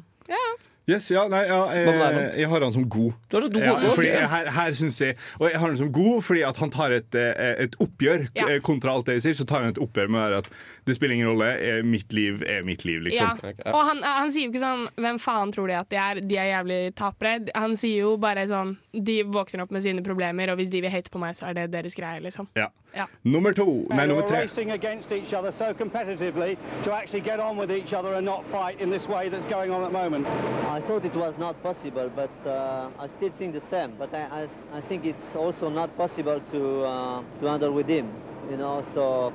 [0.91, 3.13] Yes, ja, nei, ja, jeg, deg, jeg har han som god.
[3.31, 5.93] Du har så god, ja, fordi her, her synes jeg Og jeg har han som
[5.95, 8.49] god fordi at han tar et, eh, et oppgjør Ja.
[8.49, 9.37] eh, kontra alt det jeg sier.
[9.39, 10.49] Så tar han et oppgjør med at
[10.85, 11.53] det spiller ingen rolle.
[11.63, 13.39] eh, Mitt liv er mitt liv, liksom.
[13.47, 13.71] Ja.
[13.71, 16.21] Og han, han sier jo ikke sånn 'Hvem faen tror de at de er?
[16.21, 17.49] De er jævlig tapere'.
[17.55, 20.91] Han sier jo bare sånn De våkner opp med sine problemer, og hvis de vil
[20.91, 22.49] hate på meg, så er det deres greie, liksom.
[22.57, 22.67] Ja.
[22.95, 23.07] Ja.
[23.25, 23.65] Nummer to.
[23.91, 24.43] Nei, nummer tre.
[24.43, 28.45] racing against each other so competitively to actually get on with each other and not
[28.47, 30.27] fight in this way that's going on at the moment.
[30.69, 33.95] I thought it was not possible, but uh, I still think the same.
[33.99, 38.13] But I, I, I think it's also not possible to uh, to handle with him.
[38.51, 39.33] You know, so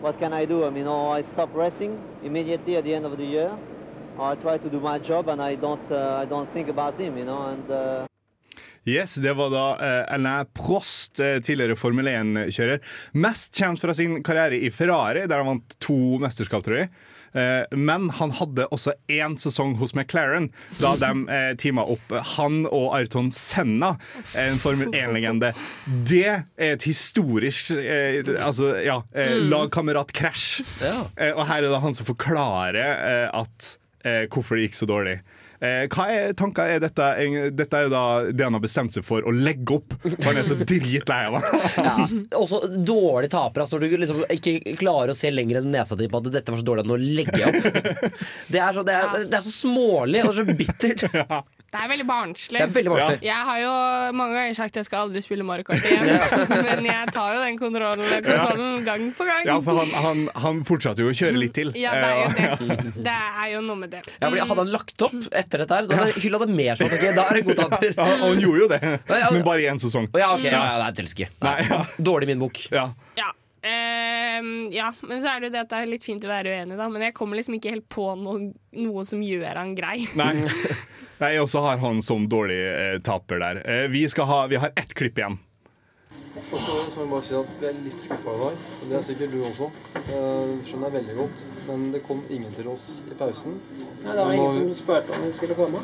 [0.00, 0.64] what can I do?
[0.64, 3.50] I mean, or I stop racing immediately at the end of the year,
[4.16, 6.98] or I try to do my job and I don't uh, I don't think about
[6.98, 7.18] him.
[7.18, 8.08] You know, and.
[8.86, 12.82] Yes, Det var da uh, Alain Prost, eh, tidligere Formel 1-kjører.
[13.16, 16.90] Mest kjent fra sin karriere i Ferrari, der han vant to mesterskap, tror jeg.
[17.34, 22.92] Eh, men han hadde også én sesong hos McLaren, da de teama opp han og
[22.94, 23.94] Ayrton Senna,
[24.38, 25.50] en Formel 1-legende.
[26.06, 26.44] Det er
[26.76, 27.72] et historisk
[28.36, 29.48] altså, ja, Mm.
[29.50, 30.60] lagkameratkrasj.
[30.84, 31.00] Ja.
[31.34, 33.72] Og her er det han som forklarer at,
[34.30, 35.16] hvorfor det gikk så dårlig.
[35.60, 37.08] Eh, hva er tanker er dette?
[37.54, 39.96] Dette er jo da det han har bestemt seg for å legge opp.
[40.02, 41.62] For han er så dritlei av det.
[41.84, 41.94] Ja,
[42.38, 43.64] også dårlig taper.
[43.64, 46.52] Altså, når du liksom ikke klarer å se lenger enn nesa di på at dette
[46.54, 48.08] var så dårlig at nå legger jeg opp.
[48.54, 51.04] Det er så, det er, det er så smålig og så bittert.
[51.74, 52.60] Det er veldig barnslig.
[52.60, 53.18] Det er veldig barnslig.
[53.26, 53.70] Jeg har jo
[54.14, 56.06] mange ganger sagt at jeg skal aldri spille Mario Kart igjen,
[56.68, 59.48] men jeg tar jo den kontrollen, konsollen gang på gang.
[59.48, 61.72] Ja, for han, han, han fortsatte jo å kjøre litt til.
[61.78, 62.78] Ja, det er jo det.
[63.08, 64.04] Det er jo noe med det.
[64.20, 66.94] Ja, fordi Hadde han lagt opp etter dette, her, så hadde hylla det mer sånn.
[66.94, 67.90] Okay, da er det god taper.
[67.98, 70.06] Ja, og han gjorde jo det, men bare i én sesong.
[70.14, 71.96] Ja, ok, ja, ja, det er elsker.
[72.12, 72.68] Dårlig min bok.
[72.70, 72.92] Ja.
[73.18, 73.32] Ja.
[73.64, 76.52] Ehm, ja, men så er det jo det at det er litt fint å være
[76.52, 76.88] uenig, da.
[76.92, 80.04] Men jeg kommer liksom ikke helt på noe, noe som gjør han grei.
[80.20, 80.34] Nei.
[81.22, 83.62] Jeg også har han som dårlig eh, taper der.
[83.64, 85.38] Eh, vi, ha, vi har ett klipp igjen.
[86.34, 88.54] Og så så må jeg bare si at vi er litt skuffa i dag.
[88.82, 89.68] og Det er sikkert du også.
[89.94, 91.42] Eh, Det skjønner jeg veldig godt.
[91.68, 93.54] Men det kom ingen til oss i pausen.
[94.02, 95.78] Nei, det var Men ingen som spurte om vi skulle komme.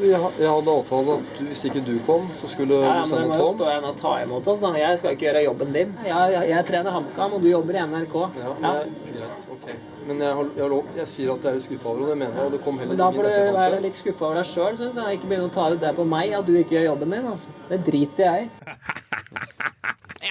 [0.00, 3.28] Jeg hadde avtale at hvis ikke du kom, så skulle Ja, du men du sende
[3.28, 4.60] må jo stå igjen og ta imot oss.
[4.60, 4.72] Da.
[4.78, 5.92] Jeg skal ikke gjøre jobben din.
[6.06, 8.16] Jeg, jeg, jeg trener HamKam, og du jobber i NRK.
[8.44, 9.68] Ja, men greit, ok.
[10.06, 12.04] Men jeg, har, jeg, har lov, jeg sier at jeg er litt skuffa over det,
[12.06, 12.46] og det mener jeg.
[12.46, 15.00] Og det kom heller Men da får du være litt skuffa over deg sjøl, syns
[15.02, 15.18] jeg.
[15.18, 17.26] Ikke begynne å ta ut det på meg at du ikke gjør jobben din.
[17.34, 17.56] Altså.
[17.68, 18.50] Det driter jeg i.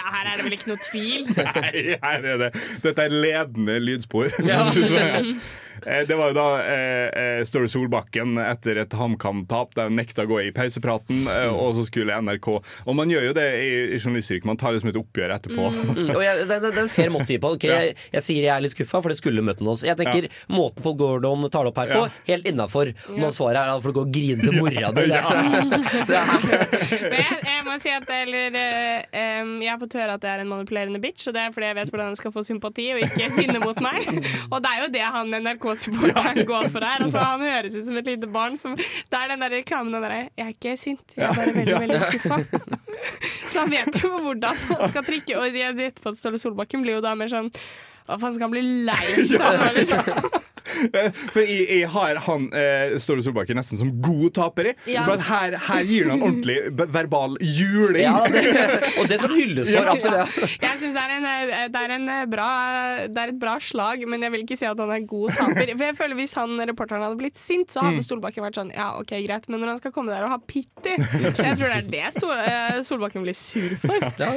[0.06, 1.24] Her er det vel ikke noe tvil.
[1.34, 2.50] Nei, her er det.
[2.84, 4.30] Dette er ledende lydspor.
[4.46, 4.66] Ja.
[5.86, 10.26] Eh, Det var jo da eh, eh, Ståle Solbakken etter et HamKam-tap der han nekta
[10.26, 11.56] å gå i pausepraten, eh, Mm.
[11.62, 12.48] og så skulle NRK
[12.88, 15.66] Og man gjør jo det i, i journalistyrket, man tar liksom et oppgjør etterpå.
[15.96, 17.52] Mm, og jeg, det, det, er en fair måte å si på.
[17.58, 17.80] Okay, Ja.
[17.86, 19.84] jeg, jeg sier jeg er litt skuffa, for det skulle møtt med oss.
[19.86, 22.12] Jeg tenker Måten Paul Gordon tar det opp her på, Ja.
[22.32, 22.92] helt innafor.
[23.12, 25.06] Når svaret er at for å gå og grine til mora di.
[27.16, 30.50] Jeg, jeg må si at eller, um, Jeg har fått høre at jeg er en
[30.52, 33.30] manipulerende bitch, og det er fordi jeg vet hvordan jeg skal få sympati og ikke
[33.36, 34.10] sinne mot meg.
[34.50, 35.34] Og det er jo det han
[35.76, 37.04] NRK-supporteren går for her.
[37.06, 38.58] Altså, han høres ut som et lite barn.
[38.58, 41.72] Som, det er den der reklamen derre 'Jeg er ikke sint, jeg er bare veldig,
[41.72, 41.80] Ja.
[41.80, 42.46] veldig skuffa'.
[43.52, 45.38] Så han vet jo hvordan han skal trikke.
[45.38, 47.52] Og etterpå at Ståle Solbakken blir jo da mer sånn
[48.06, 49.76] Hva faen skal han bli lei seg?
[49.76, 50.54] Liksom.
[51.34, 54.74] For jeg, jeg har han eh, Ståle Solbakken nesten som god taper i.
[54.92, 55.06] Ja.
[55.08, 56.58] For at her, her gir han ordentlig
[56.94, 58.04] verbal juling.
[58.04, 58.54] Ja, det-
[59.00, 60.60] og det skal han hylles for, absolutt.
[60.62, 62.50] Jeg syns det, eh, det, en eh, bra,
[63.08, 65.74] det er et bra slag, men jeg vil ikke si at han er god taper.
[65.76, 68.04] For jeg føler Hvis han reporteren hadde blitt sint, så hadde Mm.
[68.06, 70.96] Solbakken vært sånn Ja, ok, greit, men når han skal komme der og ha pitti
[70.98, 73.96] Jeg tror det er det Stol, eh, Solbakken blir sur for.
[74.20, 74.32] Ja,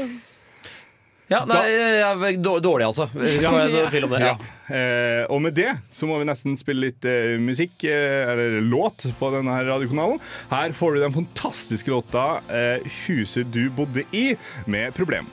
[1.29, 3.09] nei, jeg er dårlig, altså.
[3.19, 3.51] Ja.
[3.69, 4.21] det var om det.
[4.25, 4.37] Ja.
[4.69, 9.05] Eh, og med det så må vi nesten spille litt eh, musikk, eh, eller låt,
[9.19, 10.21] på denne her radiokanalen.
[10.51, 14.37] Her får du den fantastiske låta eh, 'Huset du bodde i',
[14.67, 15.29] med Problem.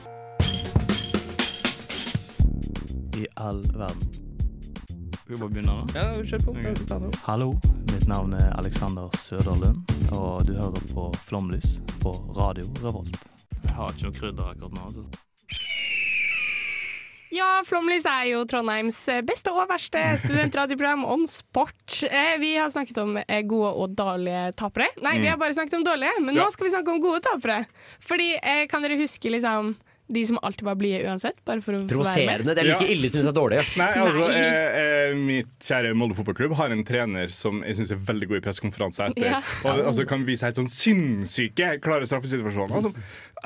[3.16, 4.04] I all verden.
[5.24, 5.76] Skal vi bare begynne?
[5.92, 6.12] da?
[6.12, 7.12] Ja, kjør på.
[7.24, 7.54] Hallo,
[7.92, 9.80] mitt navn er Alexander Søderlund,
[10.12, 13.16] og du hører på Flomlys på Radio Revolt.
[13.64, 14.90] Jeg har ikke noe krydder akkurat nå.
[14.92, 15.25] altså.
[17.34, 21.98] Ja, Flomlys er jo Trondheims beste og verste studentradioprogram om sport.
[22.06, 24.86] Eh, Vi har snakket om eh, gode og dårlige tapere.
[25.02, 25.30] Nei, vi Mm.
[25.30, 26.44] har bare snakket om dårlige, men Ja.
[26.46, 27.66] nå skal vi snakke om gode tapere.
[28.00, 29.74] Fordi, eh, kan dere huske liksom
[30.08, 31.34] de som alltid var blide uansett?
[31.44, 32.54] Bare for å være Provoserende.
[32.54, 33.76] Det er like ille som hvis det er dårlig.
[33.76, 34.38] Nei, altså, Nei.
[34.38, 38.36] eh, eh, Mitt kjære Molde fotballklubb har en trener som jeg syns er veldig god
[38.36, 39.24] i pressekonferanser etter.
[39.30, 39.42] Ja.
[39.64, 42.70] Og altså, kan vise helt sånn sinnssyke klare straffesituasjoner.
[42.76, 42.94] Altså,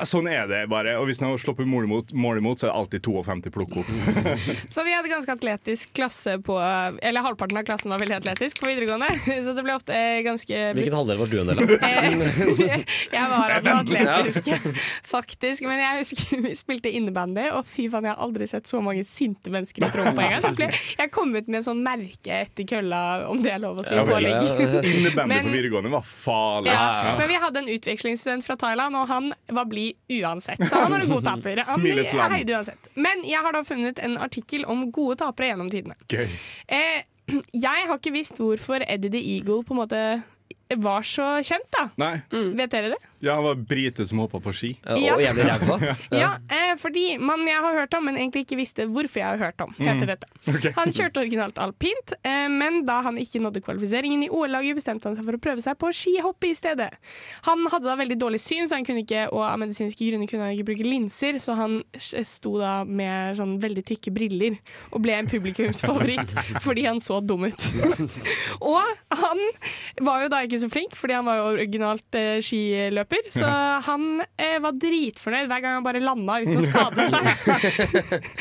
[0.07, 0.95] sånn er det bare.
[1.01, 3.77] Og hvis han har sluppet mål imot, mål imot, så er det alltid 52 plukk
[3.81, 3.89] opp.
[4.75, 6.55] For vi hadde ganske atletisk klasse på
[7.01, 9.09] Eller halvparten av klassen var veldig atletisk på videregående,
[9.45, 11.73] så det ble ofte eh, ganske Hvilken halvdel var du en del av?
[11.91, 14.57] Eh, jeg var av den atletiske,
[15.07, 15.65] faktisk.
[15.67, 19.03] Men jeg husker vi spilte innebandy, og fy faen, jeg har aldri sett så mange
[19.07, 20.75] sinte mennesker i et rom på en gang.
[20.99, 23.95] Jeg kom ut med en sånn merke etter kølla, om det er lov å si,
[23.97, 24.27] Ja, vel.
[24.29, 26.71] Innebandy Men- på videregående var farlig.
[26.73, 29.90] Ja, men vi hadde en utvekslingsstudent fra Thailand, og han var blid
[30.21, 30.61] uansett.
[30.69, 31.63] Så han var en god taper.
[31.73, 32.69] Smilets land.
[32.93, 35.97] Men jeg har da funnet en artikkel om gode tapere gjennom tidene.
[36.11, 36.27] Gøy.
[36.67, 37.01] Eh,
[37.67, 40.03] jeg har ikke visst hvorfor Eddie the Eagle på en måte
[40.79, 41.87] var så kjent, da.
[41.99, 42.21] Nei.
[42.57, 42.99] Vet dere det?
[43.21, 44.71] Ja, han var brite som hoppa på ski.
[44.85, 45.15] Ja.
[45.15, 45.77] Og jævlig ræva.
[46.21, 49.37] Ja, eh, fordi man jeg har hørt om, men egentlig ikke visste hvorfor jeg har
[49.41, 49.73] hørt om.
[49.77, 50.07] heter Mm.
[50.07, 50.27] dette.
[50.47, 50.71] Okay.
[50.77, 55.15] Han kjørte originalt alpint, eh, men da han ikke nådde kvalifiseringen i OL-laget, bestemte han
[55.17, 56.89] seg for å prøve seg på skihopp i stedet.
[57.47, 60.47] Han hadde da veldig dårlig syn, så han kunne ikke, og av medisinske grunner kunne
[60.49, 64.57] han ikke bruke linser, så han sto da med sånn veldig tykke briller
[64.91, 66.33] og ble en publikumsfavoritt
[66.65, 67.67] fordi han så dum ut.
[68.71, 68.81] og
[69.21, 69.43] han
[70.01, 73.49] var jo da ikke så flink, fordi han var jo originalt eh, skiløper, så
[73.87, 74.05] han
[74.37, 78.21] eh, var dritfornøyd hver gang han bare landa uten å skade seg.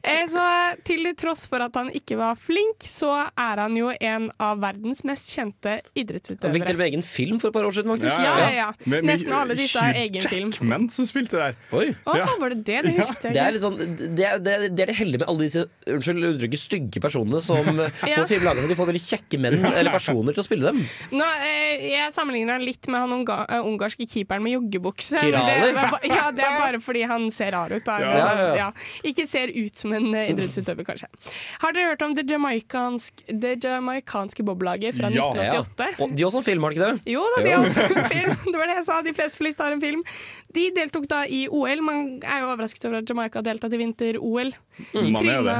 [0.00, 0.40] Eh, Så
[0.86, 5.02] til tross for at han ikke var flink, så er han jo en av verdens
[5.04, 8.22] mest kjente Han fikk til og med egen film for et par år siden, faktisk.
[8.24, 8.68] Ja, ja, ja.
[8.86, 10.50] Med- med Nesten alle disse har egen film.
[10.54, 11.56] Jackman som spilte der.
[11.76, 11.90] Oi.
[12.08, 12.78] Å, var det det?
[12.86, 13.52] Det husket jeg Det er ikke.
[13.52, 17.02] litt sånn Det er det, det, er det heldige med alle disse unnskyld uttrykket stygge
[17.04, 17.66] personene som
[18.10, 18.16] Ja.
[18.22, 18.64] får film laga.
[18.70, 20.80] De får veldig kjekke menn eller personer til å spille dem.
[21.12, 25.18] Nå, eh, jeg sammenligner han litt med han unga, eh, ungarske keeperen med joggebukse.
[25.20, 25.70] Kirali?
[25.76, 27.84] Det, ja, det er bare fordi han ser rar ut.
[27.86, 27.98] Da.
[28.02, 28.10] Ja.
[28.14, 28.56] Altså, Ja, ja, ja.
[28.56, 29.08] ja.
[29.10, 31.08] Ikke ser ut som en eh, idrettsutøver, kanskje.
[31.62, 35.90] Har dere hørt om det jamaikanske det jamaicanske bobblaget fra 1988?
[36.04, 37.12] Og de har også en film, har de ikke det?
[37.14, 38.34] Jo da, de har også en film.
[38.50, 39.00] Det var det jeg sa.
[39.06, 40.02] De fleste på lista har en film.
[40.56, 41.82] De deltok da i OL.
[41.86, 44.52] Man er jo overrasket over at Jamaica har deltatt i vinter-OL.
[44.94, 45.56] Mm, Tryna,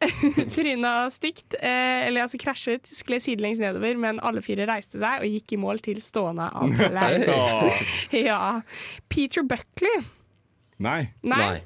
[0.56, 5.28] tryna stygt, eh, eller altså krasjet, skled sidelengs nedover, men alle fire reiste seg og
[5.28, 7.30] gikk i mål til stående applaus.
[8.26, 8.60] Ja.
[9.08, 10.02] Peter Buckley
[10.82, 11.12] Nei.
[11.22, 11.60] Nei.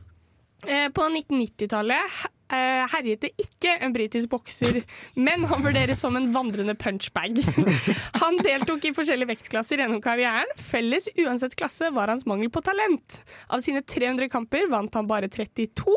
[0.66, 4.82] Eh, På 1990-tallet eh, herjet det ikke en britisk bokser,
[5.18, 7.40] men han vurderes som en vandrende punchbag.
[8.22, 10.48] Han deltok i forskjellige vektklasser gjennom karrieren.
[10.60, 13.18] Felles uansett klasse var hans mangel på talent.
[13.52, 15.96] Av sine 300 kamper vant han bare 32.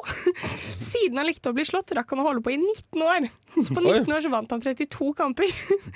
[0.78, 3.30] Siden han likte å bli slått, rakk han å holde på i 19 år.
[3.58, 5.50] Så på 19 år så vant han 32 kamper.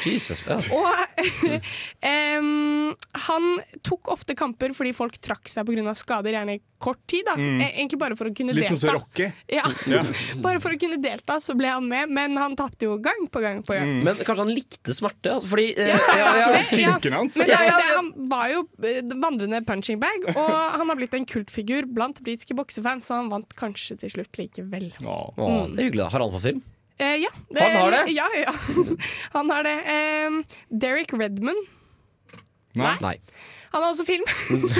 [0.05, 0.57] Jesus, ja.
[0.77, 1.59] Og
[2.39, 2.93] um,
[3.27, 3.49] han
[3.85, 5.93] tok ofte kamper fordi folk trakk seg pga.
[5.95, 7.25] skader, gjerne i kort tid.
[7.27, 7.61] da Mm.
[7.61, 8.75] Eh, Egentlig bare for å kunne Litt delta.
[8.77, 9.25] sånn som Rocky.
[9.49, 9.63] Ja.
[9.89, 10.03] Ja.
[10.43, 13.41] Bare for å kunne delta, så ble han med, men han tapte jo gang på
[13.43, 13.93] gang på gang.
[14.05, 15.31] Men kanskje han likte smerte?
[15.37, 17.37] Altså, fordi eh, Ja, ja, ja, det- hans.
[17.39, 21.15] Men det, Ja, det, han var jo eh, vandrende punching bag, og han har blitt
[21.17, 24.91] en kultfigur blant britiske boksefans, så han vant kanskje til slutt likevel.
[25.03, 26.03] Å, det er hyggelig.
[26.03, 26.09] da.
[26.13, 26.61] Har han fått film?
[27.01, 27.31] Eh, ja.
[27.57, 28.03] Han har det?
[28.13, 28.53] Ja, ja.
[29.37, 29.77] Han har det.
[29.89, 31.57] Eh, Derek Redman.
[32.77, 32.95] Nei.
[33.01, 33.15] Nei.
[33.73, 34.23] Han har også film.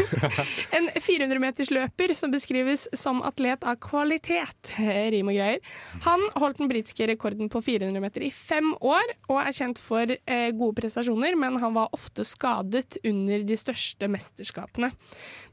[0.78, 4.74] en 400-metersløper som beskrives som atlet av kvalitet.
[5.14, 5.60] Rim og greier.
[6.06, 10.14] Han holdt den britiske rekorden på 400 meter i fem år, og er kjent for
[10.14, 14.92] eh, gode prestasjoner, men han var ofte skadet under de største mesterskapene.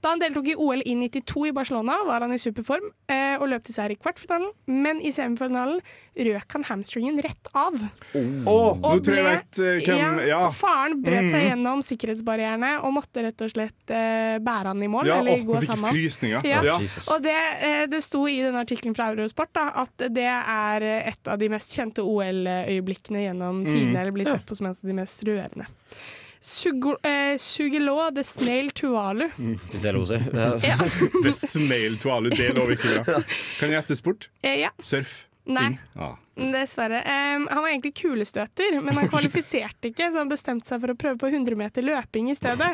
[0.00, 3.50] Da han deltok i OL i 92 i Barcelona, var han i superform eh, og
[3.52, 5.80] løp til seier i kvartfinalen, men i semifinalen
[6.20, 7.76] røk han hamstringen rett av.
[8.14, 10.42] Nå Og tror jeg ble- vet eh, hvem Ja.
[10.52, 11.48] Faren brøt seg Mhm.
[11.50, 15.06] gjennom sikkerhetsbarrierene og måtte rett og slett eh, bære han i mål.
[15.08, 15.90] Ja, eller gå sammen.
[15.94, 16.44] frysninger.
[16.44, 16.60] Ja.
[16.66, 16.76] Ja.
[17.14, 21.30] Og det, eh, det sto i denne artikkelen fra Eurosport da, at det er et
[21.30, 23.70] av de mest kjente OL-øyeblikkene gjennom Mm.
[23.72, 25.66] tidene, eller blir sett på som en av de mest rørende.
[26.40, 29.26] Sugo, eh, Sugelo the Snail Tuvalu.
[29.68, 30.16] Hvis det er lov å si.
[31.22, 33.18] The snail toalu, det lover ikke bra.
[33.60, 34.28] Kan jeg gjette sport?
[34.42, 34.70] Eh, ja.
[34.80, 35.26] Surf?
[35.44, 35.78] Nei.
[35.96, 36.16] Ah.
[36.36, 37.00] Dessverre.
[37.04, 40.98] Um, han var egentlig kulestøter, men han kvalifiserte ikke, så han bestemte seg for å
[40.98, 42.72] prøve på 100 meter løping i stedet.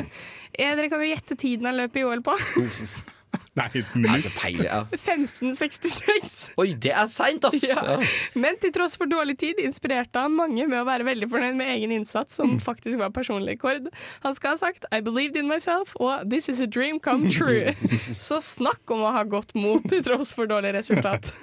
[0.53, 2.37] Eh, dere kan jo gjette tiden han løp i OL på.
[3.57, 4.27] Nei, et minutt.
[4.37, 4.83] Peil, ja.
[4.93, 6.33] 1566.
[6.61, 7.63] Oi, det er seint, ass!
[7.65, 7.81] Ja.
[7.87, 7.95] Ja.
[8.37, 11.71] Men til tross for dårlig tid inspirerte han mange med å være veldig fornøyd med
[11.73, 13.89] egen innsats, som faktisk var personlig rekord.
[14.21, 17.73] Han skal ha sagt 'I believed in myself' og 'This is a dream come true'.
[18.21, 21.33] Så snakk om å ha godt mot til tross for dårlig resultat.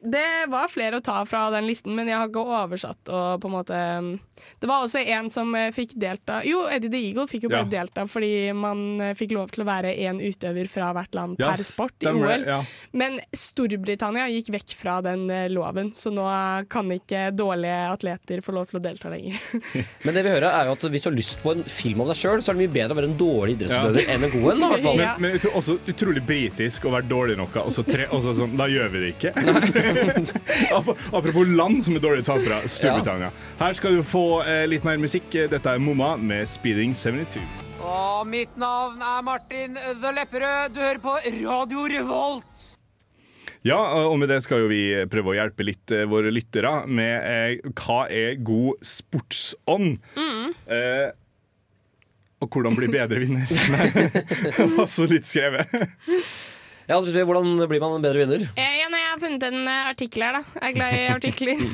[0.00, 3.48] Det var flere å ta fra den listen, men jeg har ikke oversatt og på
[3.48, 3.78] en måte
[4.62, 7.64] Det var også en som eh, fikk delta Jo, Eddie the Eagle fikk jo bare
[7.66, 7.82] Ja.
[7.82, 11.48] delta fordi man eh, fikk lov til å være én utøver fra hvert land yes,
[11.48, 12.46] per sport i OL.
[12.46, 12.60] ja.
[12.94, 16.28] Men Storbritannia gikk vekk fra den eh, loven, så nå
[16.70, 19.34] kan ikke dårlige atleter få lov til å delta lenger.
[20.06, 22.12] Men det vi hører er jo at hvis du har lyst på en film om
[22.12, 24.48] deg sjøl, så er det mye bedre å være en dårlig idrettsutøver enn en god
[24.54, 24.62] en.
[24.62, 25.02] da, i hvert fall.
[25.02, 28.54] Men, men også utrolig britisk å være dårlig noe, og så tre, og så sånn,
[28.58, 29.34] da gjør vi det ikke.
[30.76, 33.30] Ap- Apropos land som er dårlige tapere, Storbritannia.
[33.60, 35.28] Her skal du få eh, litt mer musikk.
[35.52, 37.40] Dette er Momma med 'Speeding 72'.
[37.88, 40.74] Og mitt navn er Martin The Lepperød.
[40.74, 42.66] Du hører på Radio Revolt.
[43.66, 47.14] Ja, og med det skal jo vi prøve å hjelpe litt eh, våre lyttere med
[47.26, 49.96] eh, hva er god sportsånd.
[50.18, 51.08] Eh,
[52.38, 53.50] og hvordan bli bedre vinner.
[53.74, 55.72] Nei, det var så litt skrevet.
[56.88, 58.44] Ja, Hvordan blir man en bedre vinner?
[58.56, 58.77] Jeg
[59.18, 60.58] har funnet en eh, artikkel her, da.
[60.58, 61.64] Jeg er glad i artikler.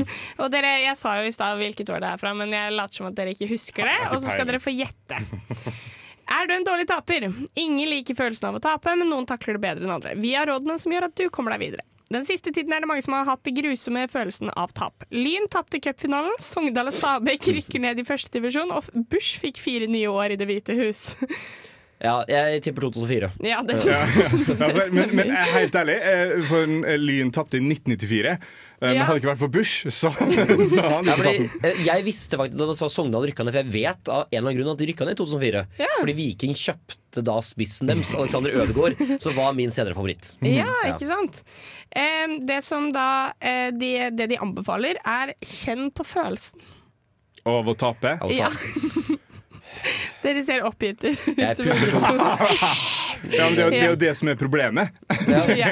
[0.41, 3.01] og dere, jeg sa jo i stad hvilket år det er fra, men jeg later
[3.01, 3.99] som at dere ikke husker det.
[4.11, 5.21] Og så skal dere få gjette.
[6.35, 7.27] Er du en dårlig taper?
[7.61, 10.15] Ingen liker følelsen av å tape, men noen takler det bedre enn andre.
[10.17, 11.85] Vi har rådene som gjør at du kommer deg videre.
[12.13, 15.05] Den siste tiden er det mange som har hatt det grusomme følelsen av tap.
[15.13, 19.89] Lyn tapte cupfinalen, Sogndal og Stabæk rykker ned i første divisjon, og Bush fikk fire
[19.91, 21.07] nye år i Det hvite hus.
[22.05, 23.31] Ja, jeg tipper 2004.
[23.49, 24.03] Ja, det, Ja,
[24.61, 28.35] ja, men, men er helt ærlig, eh, for en, eh, Lyn tapte i 1994.
[28.35, 28.39] eh,
[28.85, 29.05] Men Ja.
[29.09, 30.11] hadde det ikke vært for Bush, så,
[30.75, 33.55] så han Ja, ikke fordi, tatt eh, jeg visste faktisk da sa Sogndal rykka ned,
[33.57, 35.65] for jeg vet av en eller annen grunn at de rykka ned i 2004.
[35.81, 35.89] Ja.
[36.03, 40.35] Fordi Viking kjøpte da spissen deres, Alexander Ødegaard, som var min senere favoritt.
[40.45, 41.41] Ja, ikke sant?
[41.95, 46.61] Eh, det som da eh, de, Det de anbefaler, er kjenn på følelsen.
[47.49, 48.19] Av å tape?
[48.37, 48.53] Ja.
[50.25, 51.27] Dere ser oppgitt ut.
[51.37, 51.99] Jeg puster.
[53.33, 54.91] Ja, men det, er jo- det er jo det som er problemet.
[55.57, 55.71] Ja.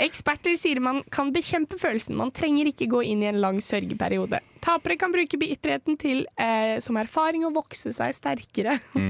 [0.00, 2.16] Eksperter sier man kan bekjempe følelsen.
[2.16, 4.40] Man trenger ikke gå inn i en lang sørgeperiode.
[4.64, 8.78] Tapere kan bruke bitterheten til eh, som erfaring og vokse seg sterkere.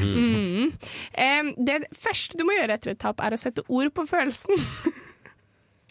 [0.00, 0.72] Mm.
[1.16, 4.54] Eh, det første du må gjøre etter et tap, er å sette ord på følelsen.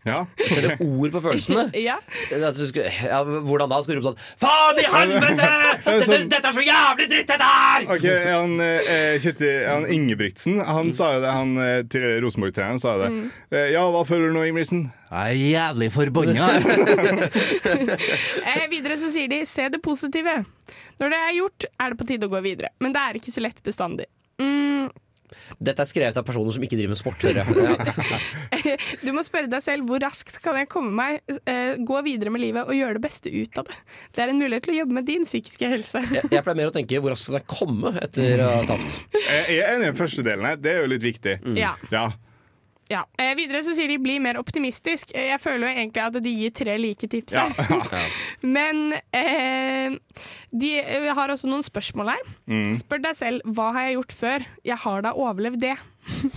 [0.08, 0.22] Ja.
[0.40, 1.66] Setter ord på følelsene?
[1.90, 1.98] ja.
[2.36, 3.80] Altså, skal- ja, hvordan da?
[3.84, 5.50] Skal du rope sånn Faen i helvete!
[5.86, 7.88] Dette, dette er så jævlig dritt, dette her!
[7.98, 12.96] Ok, han, eh, Kjetil, han Ingebrigtsen Han sa jo det, han eh, til Rosenborg-treneren sa
[12.96, 13.12] jo det.
[13.18, 13.28] Mm.
[13.52, 14.86] Eh, Ja, hva føler du nå, Ingebrigtsen?
[15.10, 16.48] Jeg er jævlig forbanna.
[18.50, 20.34] Eh, videre så sier de se det positive.
[21.02, 22.72] Når det er gjort, er det på tide å gå videre.
[22.84, 24.08] Men det er ikke så lett bestandig.
[24.42, 24.90] Mm,
[25.60, 27.26] Dette er skrevet av personer som ikke driver med sport.
[27.30, 27.46] Ja.
[29.06, 32.44] Du må spørre deg selv hvor raskt kan jeg komme meg, eh, gå videre med
[32.44, 33.78] livet og gjøre det beste ut av det.
[34.16, 36.02] Det er en mulighet til å jobbe med din psykiske helse.
[36.14, 39.00] Jeg, jeg pleier mer å tenke hvor raskt kan jeg komme etter å ha tapt.
[39.16, 40.60] Jeg er enig i den første delen her.
[40.60, 41.38] Det er jo litt viktig.
[41.58, 41.76] Ja.
[41.94, 42.10] Ja.
[42.90, 43.04] Ja.
[43.22, 45.12] Eh, videre så sier de 'bli mer optimistisk'.
[45.14, 47.46] Eh, Jeg føler jo egentlig at de gir tre like tips Ja.
[48.42, 49.98] Men eh,
[50.52, 52.24] de eh, har også noen spørsmål her.
[52.48, 52.74] Mm.
[52.74, 54.46] Spør deg selv 'hva har jeg gjort før'?
[54.66, 55.78] Jeg har da overlevd det.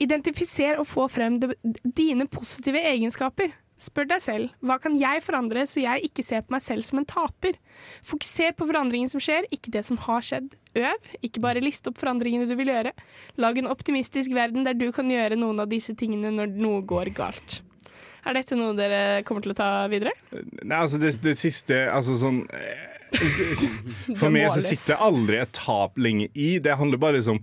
[0.00, 3.50] Identifiser og få frem de, dine positive egenskaper.
[3.78, 6.98] Spør deg selv hva kan jeg forandre så jeg ikke ser på meg selv som
[6.98, 7.58] en taper.
[8.06, 10.50] Fokuser på forandringen som skjer, ikke det som har skjedd.
[10.78, 12.92] Øv, ikke bare liste opp forandringene du vil gjøre.
[13.38, 17.12] Lag en optimistisk verden der du kan gjøre noen av disse tingene når noe går
[17.16, 17.60] galt.
[18.26, 20.12] Er dette noe dere kommer til å ta videre?
[20.34, 22.87] Nei, altså det, det siste Altså sånn eh,
[24.20, 26.58] For meg så sitter aldri et tap lenge i.
[26.62, 27.40] Det handler bare liksom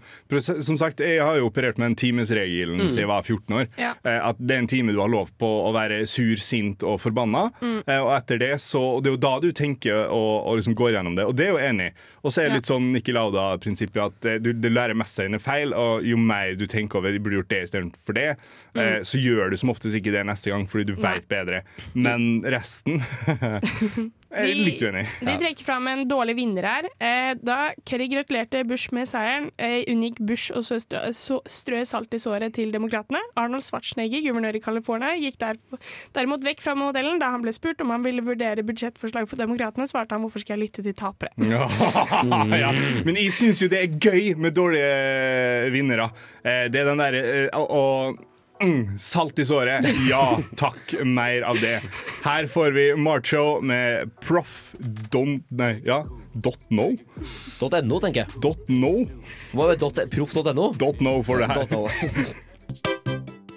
[0.64, 2.88] Som sagt, jeg har jo operert med en timesregelen Mm.
[2.90, 3.68] siden jeg var 14 år.
[3.80, 3.94] Ja.
[4.06, 7.00] Eh, At det er en time du har lov på å være sur, sint og
[7.02, 7.48] forbanna.
[7.62, 7.84] Mm.
[7.88, 10.92] Eh, Og etter det så Det er jo da du tenker og, og liksom går
[10.96, 11.90] gjennom det, og det er jo enig.
[12.24, 15.26] Og så er det litt sånn Nikki Lauda-prinsippet at eh, du, du lærer mest av
[15.28, 18.30] dine feil, og jo mer du tenker over du burde gjort det istedenfor det,
[18.76, 19.06] Mm.
[19.08, 21.62] så gjør du som oftest ikke det neste gang fordi du veit bedre.
[21.96, 23.00] Men resten
[24.36, 25.06] Er litt uenig.
[25.24, 26.88] De trekker fram en dårlig vinner her.
[27.00, 32.54] Eh, da Kerry gratulerte Bush med seieren, eh, unngikk Bush å strø, salt i såret
[32.58, 33.22] til demokratene.
[33.40, 35.60] Arnold Schwarzenegger, guvernør i California, gikk der,
[36.14, 37.20] derimot vekk fra modellen.
[37.20, 40.58] Da han ble spurt om han ville vurdere budsjettforslag for demokratene, svarte han hvorfor skal
[40.60, 41.32] jeg lytte til tapere.
[42.56, 42.72] Ja.
[43.06, 46.10] Men jeg syns jo det er gøy med dårlige vinnere.
[46.44, 48.16] Eh, Det er den derre å
[48.64, 49.86] Mm, salt i såret.
[50.10, 51.82] Ja takk, mer av det.
[52.24, 54.74] Her får vi Marcho med proff
[55.12, 56.04] don't Nei, ja.
[56.34, 56.90] Dot no?
[57.62, 58.42] .no, tenker jeg.
[58.44, 58.94] Dot no?
[59.56, 61.64] Hva er dot, proff Dot no for det her.
[61.64, 61.86] Dot no.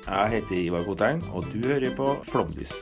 [0.09, 2.72] Jeg heter Ivar Kotein, og du hører på Flåmlys.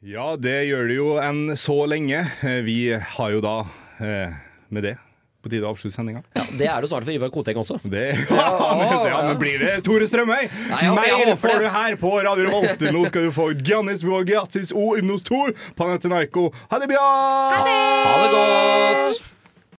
[0.00, 2.24] Ja, det gjør det jo enn så lenge.
[2.42, 3.56] Eh, Vi har jo da
[4.00, 4.36] eh,
[4.70, 4.96] med det
[5.40, 6.22] på tide å avslutte sendinga.
[6.36, 7.78] Ja, det er det snart for Ivar Koteng også.
[7.84, 10.46] Det, ja, men, ja, men blir det Tore Strømøy?
[10.50, 11.58] Mer får det.
[11.64, 12.86] du her på Radio Revolt.
[12.92, 16.50] Nå skal du få Giannis Vogiatis og Ymnos Tor, Panathinaiko.
[16.72, 17.10] Ha det bra!
[17.64, 19.39] Ha det godt!